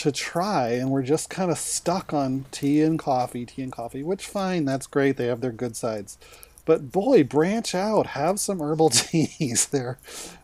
[0.00, 4.02] to try and we're just kind of stuck on tea and coffee tea and coffee
[4.02, 6.18] which fine that's great they have their good sides
[6.66, 9.66] but boy, branch out, have some herbal teas.
[9.66, 9.98] They're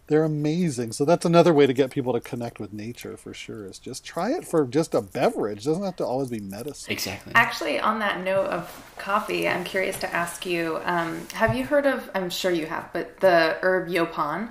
[0.07, 0.93] they're amazing.
[0.93, 3.67] So that's another way to get people to connect with nature for sure.
[3.67, 5.67] Is just try it for just a beverage.
[5.67, 6.93] It doesn't have to always be medicine.
[6.93, 7.33] Exactly.
[7.35, 11.87] Actually, on that note of coffee, I'm curious to ask you: um, Have you heard
[11.87, 12.09] of?
[12.15, 14.49] I'm sure you have, but the herb yaupon?
[14.49, 14.51] I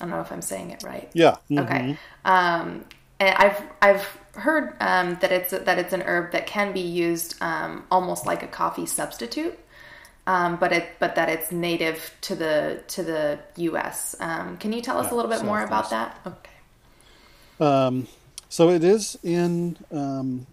[0.00, 1.08] don't know if I'm saying it right.
[1.14, 1.36] Yeah.
[1.50, 1.96] Okay.
[2.24, 2.84] Um,
[3.20, 7.40] and I've I've heard um, that it's that it's an herb that can be used
[7.42, 9.58] um, almost like a coffee substitute,
[10.26, 14.14] um, but it but that it's native to the to the U.S.
[14.20, 16.20] Um, can you tell us Yeah, a little bit more about that?
[16.26, 16.50] Okay.
[17.58, 18.08] Um,
[18.48, 20.46] so it is in um,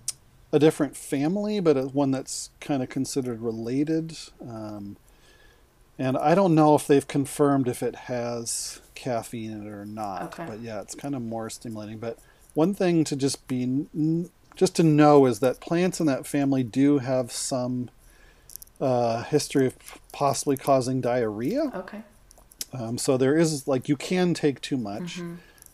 [0.51, 4.17] a different family, but one that's kind of considered related.
[4.41, 4.97] Um,
[5.97, 10.33] and I don't know if they've confirmed if it has caffeine in it or not.
[10.33, 10.45] Okay.
[10.47, 11.99] But yeah, it's kind of more stimulating.
[11.99, 12.17] But
[12.53, 13.87] one thing to just be
[14.55, 17.89] just to know is that plants in that family do have some
[18.79, 19.75] uh, history of
[20.11, 21.71] possibly causing diarrhea.
[21.73, 22.03] Okay.
[22.73, 25.19] Um, so there is like you can take too much,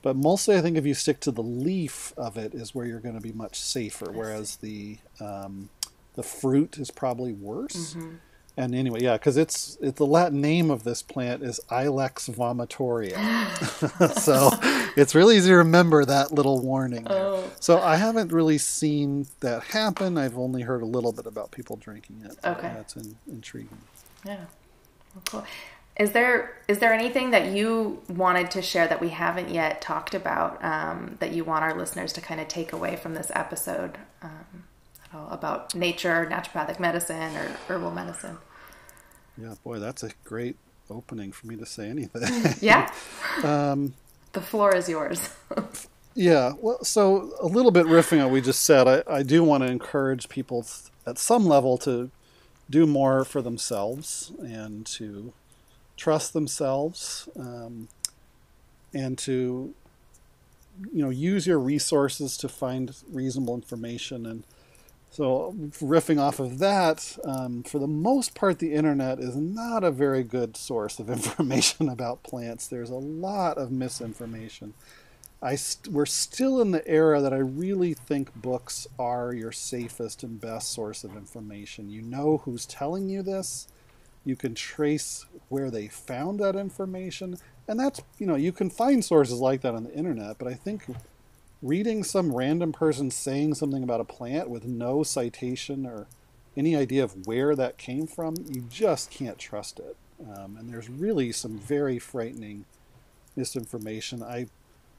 [0.01, 2.99] but mostly I think if you stick to the leaf of it is where you're
[2.99, 4.11] going to be much safer.
[4.11, 5.69] Whereas the um,
[6.15, 7.95] the fruit is probably worse.
[8.59, 13.15] And anyway, yeah, because it's it, the Latin name of this plant is Ilex vomitoria,
[14.19, 14.49] so
[14.97, 17.07] it's really easy to remember that little warning.
[17.09, 17.49] Oh.
[17.61, 20.17] So I haven't really seen that happen.
[20.17, 22.37] I've only heard a little bit about people drinking it.
[22.43, 22.69] Okay.
[22.75, 23.77] that's in, intriguing.
[24.25, 24.43] Yeah.
[25.15, 25.45] Well, cool.
[25.95, 30.13] Is there is there anything that you wanted to share that we haven't yet talked
[30.13, 33.97] about um, that you want our listeners to kind of take away from this episode
[34.21, 34.65] um,
[35.05, 38.37] at all about nature, naturopathic medicine, or herbal medicine?
[39.41, 40.57] Yeah, boy, that's a great
[40.89, 42.55] opening for me to say anything.
[42.61, 42.91] Yeah.
[43.43, 43.93] Um,
[44.33, 45.29] the floor is yours.
[46.15, 49.43] yeah, well, so a little bit riffing on what we just said, I, I do
[49.43, 50.65] want to encourage people
[51.05, 52.11] at some level to
[52.69, 55.33] do more for themselves and to
[55.97, 57.87] trust themselves um,
[58.93, 59.73] and to
[60.93, 64.43] you know use your resources to find reasonable information and
[65.11, 69.91] so riffing off of that um, for the most part the internet is not a
[69.91, 74.73] very good source of information about plants there's a lot of misinformation
[75.41, 80.21] I st- we're still in the era that I really think books are your safest
[80.21, 81.89] and best source of information.
[81.89, 83.67] You know who's telling you this.
[84.25, 87.37] You can trace where they found that information,
[87.69, 90.37] and that's you know you can find sources like that on the internet.
[90.37, 90.83] But I think
[91.61, 96.07] reading some random person saying something about a plant with no citation or
[96.55, 99.95] any idea of where that came from, you just can't trust it.
[100.21, 102.65] Um, and there's really some very frightening
[103.35, 104.21] misinformation.
[104.23, 104.47] I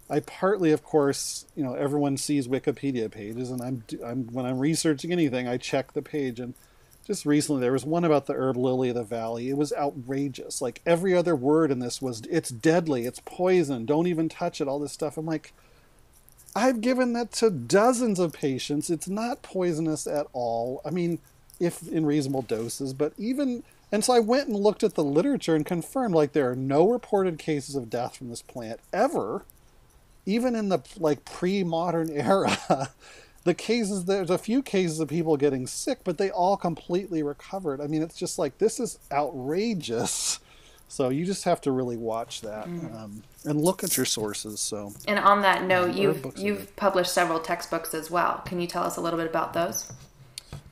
[0.08, 4.58] I partly, of course, you know, everyone sees Wikipedia pages, and I'm, I'm when I'm
[4.58, 6.40] researching anything, I check the page.
[6.40, 6.54] And
[7.06, 9.50] just recently, there was one about the herb lily of the valley.
[9.50, 10.60] It was outrageous.
[10.60, 13.06] Like every other word in this was, "It's deadly.
[13.06, 13.86] It's poison.
[13.86, 15.16] Don't even touch it." All this stuff.
[15.16, 15.52] I'm like,
[16.54, 18.90] I've given that to dozens of patients.
[18.90, 20.82] It's not poisonous at all.
[20.84, 21.18] I mean,
[21.60, 25.56] if in reasonable doses, but even and so I went and looked at the literature
[25.56, 29.44] and confirmed like there are no reported cases of death from this plant ever
[30.26, 32.90] even in the like pre-modern era
[33.44, 37.80] the cases there's a few cases of people getting sick but they all completely recovered
[37.80, 40.40] i mean it's just like this is outrageous
[40.92, 44.92] so you just have to really watch that um, and look at your sources so
[45.06, 48.42] and on that note, herb you've you've published several textbooks as well.
[48.44, 49.90] Can you tell us a little bit about those?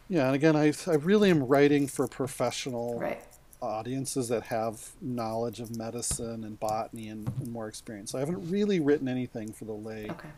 [0.08, 3.22] yeah and again i, I really am writing for professional Right.
[3.60, 8.48] audiences that have knowledge of medicine and botany and, and more experience so i haven't
[8.50, 10.28] really written anything for the lay Okay.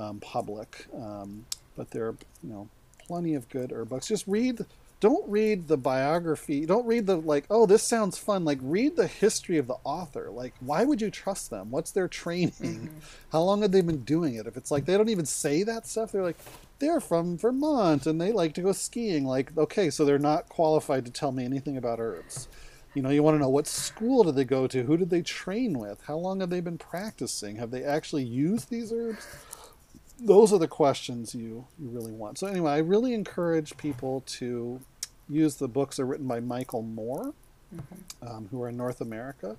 [0.00, 0.86] um, public.
[0.94, 1.44] Um,
[1.76, 2.68] but there are, you know,
[3.06, 4.08] plenty of good herb books.
[4.08, 4.64] Just read.
[4.98, 6.64] Don't read the biography.
[6.64, 7.44] Don't read the like.
[7.50, 8.44] Oh, this sounds fun.
[8.44, 10.30] Like read the history of the author.
[10.30, 11.70] Like, why would you trust them?
[11.70, 12.52] What's their training?
[12.60, 12.98] Mm-hmm.
[13.30, 14.46] How long have they been doing it?
[14.46, 16.38] If it's like they don't even say that stuff, they're like,
[16.78, 19.26] they're from Vermont and they like to go skiing.
[19.26, 22.48] Like, okay, so they're not qualified to tell me anything about herbs.
[22.94, 24.82] You know, you want to know what school did they go to?
[24.84, 26.02] Who did they train with?
[26.06, 27.56] How long have they been practicing?
[27.56, 29.26] Have they actually used these herbs?
[30.18, 32.38] Those are the questions you, you really want.
[32.38, 34.80] So anyway, I really encourage people to
[35.28, 37.34] use the books that are written by Michael Moore,
[38.22, 39.56] um, who are in North America,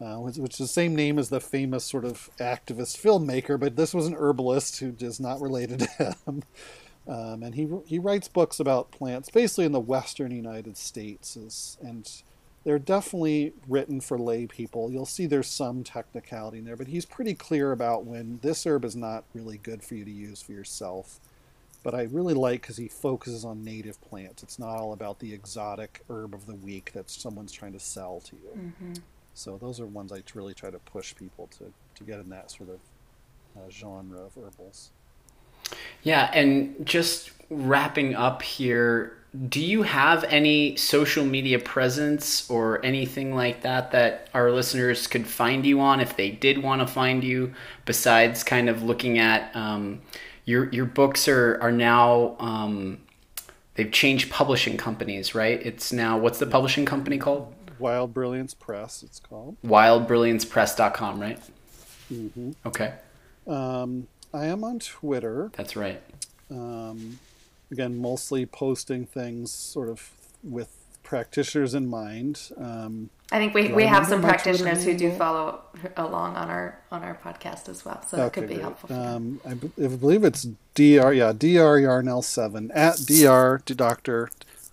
[0.00, 3.76] uh, which, which is the same name as the famous sort of activist filmmaker, but
[3.76, 6.42] this was an herbalist who is not related to him.
[7.08, 11.78] Um, and he he writes books about plants, basically in the Western United States, is,
[11.80, 12.10] and
[12.66, 14.90] they're definitely written for lay people.
[14.90, 18.84] You'll see there's some technicality in there, but he's pretty clear about when this herb
[18.84, 21.18] is not really good for you to use for yourself
[21.86, 24.42] but I really like because he focuses on native plants.
[24.42, 28.18] It's not all about the exotic herb of the week that someone's trying to sell
[28.24, 28.60] to you.
[28.60, 28.92] Mm-hmm.
[29.34, 32.50] So those are ones I really try to push people to, to get in that
[32.50, 32.80] sort of
[33.56, 34.90] uh, genre of herbals.
[36.02, 43.34] Yeah, and just wrapping up here, do you have any social media presence or anything
[43.34, 47.22] like that that our listeners could find you on if they did want to find
[47.24, 47.52] you?
[47.84, 50.00] Besides, kind of looking at um,
[50.44, 52.98] your your books are are now um,
[53.74, 55.60] they've changed publishing companies, right?
[55.64, 57.52] It's now what's the publishing company called?
[57.78, 59.02] Wild Brilliance Press.
[59.02, 61.40] It's called wildbrilliancepress.com, right?
[62.12, 62.52] Mm-hmm.
[62.64, 62.94] Okay.
[63.46, 65.50] Um, I am on Twitter.
[65.54, 66.00] That's right.
[66.50, 67.18] Um,
[67.70, 70.10] again, mostly posting things sort of
[70.42, 72.50] with practitioners in mind.
[72.56, 75.60] Um, I think we, we have some practitioners who do follow
[75.96, 78.60] along on our on our podcast as well, so that could be great.
[78.62, 78.92] helpful.
[78.94, 80.42] Um, I, b- I believe it's
[80.74, 81.12] Dr.
[81.12, 81.78] Yeah, Dr.
[81.80, 83.74] Yarnell seven at Dr.
[83.74, 84.30] Doctor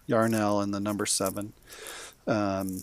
[0.07, 1.53] Yarnell and the number seven.
[2.27, 2.81] Um,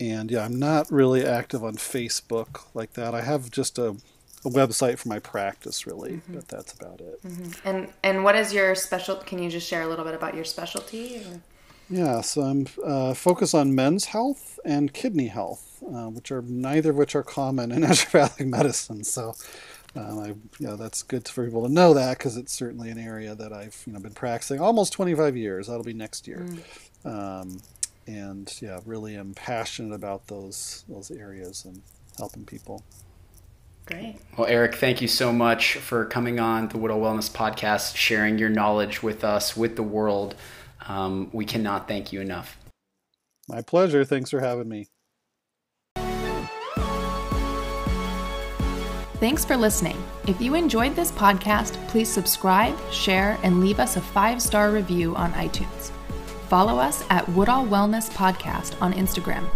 [0.00, 3.14] and yeah, I'm not really active on Facebook like that.
[3.14, 3.96] I have just a
[4.46, 6.34] a website for my practice, really, mm-hmm.
[6.34, 7.22] but that's about it.
[7.22, 7.68] Mm-hmm.
[7.68, 9.16] And and what is your special?
[9.16, 11.18] Can you just share a little bit about your specialty?
[11.18, 11.40] Or?
[11.88, 16.90] Yeah, so I'm uh, focused on men's health and kidney health, uh, which are neither
[16.90, 19.04] of which are common in naturopathic medicine.
[19.04, 19.34] So,
[19.94, 22.98] um, I, you know, that's good for people to know that because it's certainly an
[22.98, 25.68] area that I've you know been practicing almost 25 years.
[25.68, 26.46] That'll be next year.
[27.04, 27.40] Mm.
[27.40, 27.60] Um,
[28.06, 31.82] and yeah, really am passionate about those those areas and
[32.18, 32.82] helping people.
[33.86, 34.16] Great.
[34.36, 38.48] Well, Eric, thank you so much for coming on the Woodall Wellness Podcast, sharing your
[38.48, 40.34] knowledge with us, with the world.
[40.88, 42.58] Um, we cannot thank you enough.
[43.48, 44.04] My pleasure.
[44.04, 44.88] Thanks for having me.
[49.18, 49.96] Thanks for listening.
[50.26, 55.14] If you enjoyed this podcast, please subscribe, share, and leave us a five star review
[55.16, 55.90] on iTunes.
[56.48, 59.48] Follow us at Woodall Wellness Podcast on Instagram.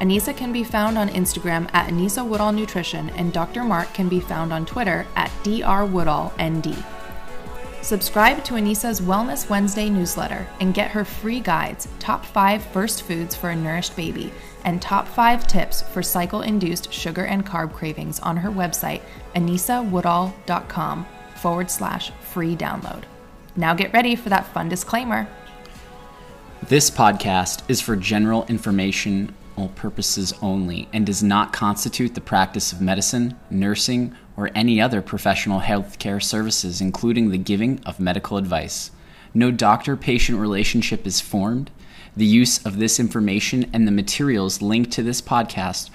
[0.00, 3.64] Anissa can be found on Instagram at Anissa Woodall Nutrition, and Dr.
[3.64, 6.82] Mark can be found on Twitter at drwoodallnd.
[7.82, 13.34] Subscribe to Anissa's Wellness Wednesday newsletter and get her free guides Top 5 First Foods
[13.34, 14.32] for a Nourished Baby
[14.64, 19.02] and Top 5 Tips for Cycle Induced Sugar and Carb Cravings on her website,
[19.34, 23.04] anissawoodall.com forward slash free download.
[23.56, 25.28] Now get ready for that fun disclaimer.
[26.62, 29.34] This podcast is for general information
[29.68, 35.60] purposes only and does not constitute the practice of medicine, nursing, or any other professional
[35.60, 38.90] healthcare services, including the giving of medical advice.
[39.32, 41.70] No doctor patient relationship is formed.
[42.16, 45.90] The use of this information and the materials linked to this podcast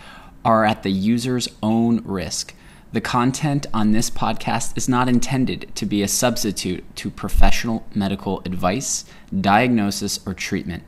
[0.45, 2.53] are at the user's own risk.
[2.93, 8.39] The content on this podcast is not intended to be a substitute to professional medical
[8.45, 9.03] advice,
[9.41, 10.83] diagnosis, or treatment.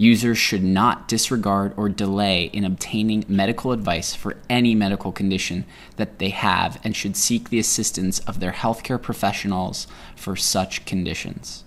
[0.00, 5.64] Users should not disregard or delay in obtaining medical advice for any medical condition
[5.96, 11.64] that they have and should seek the assistance of their healthcare professionals for such conditions.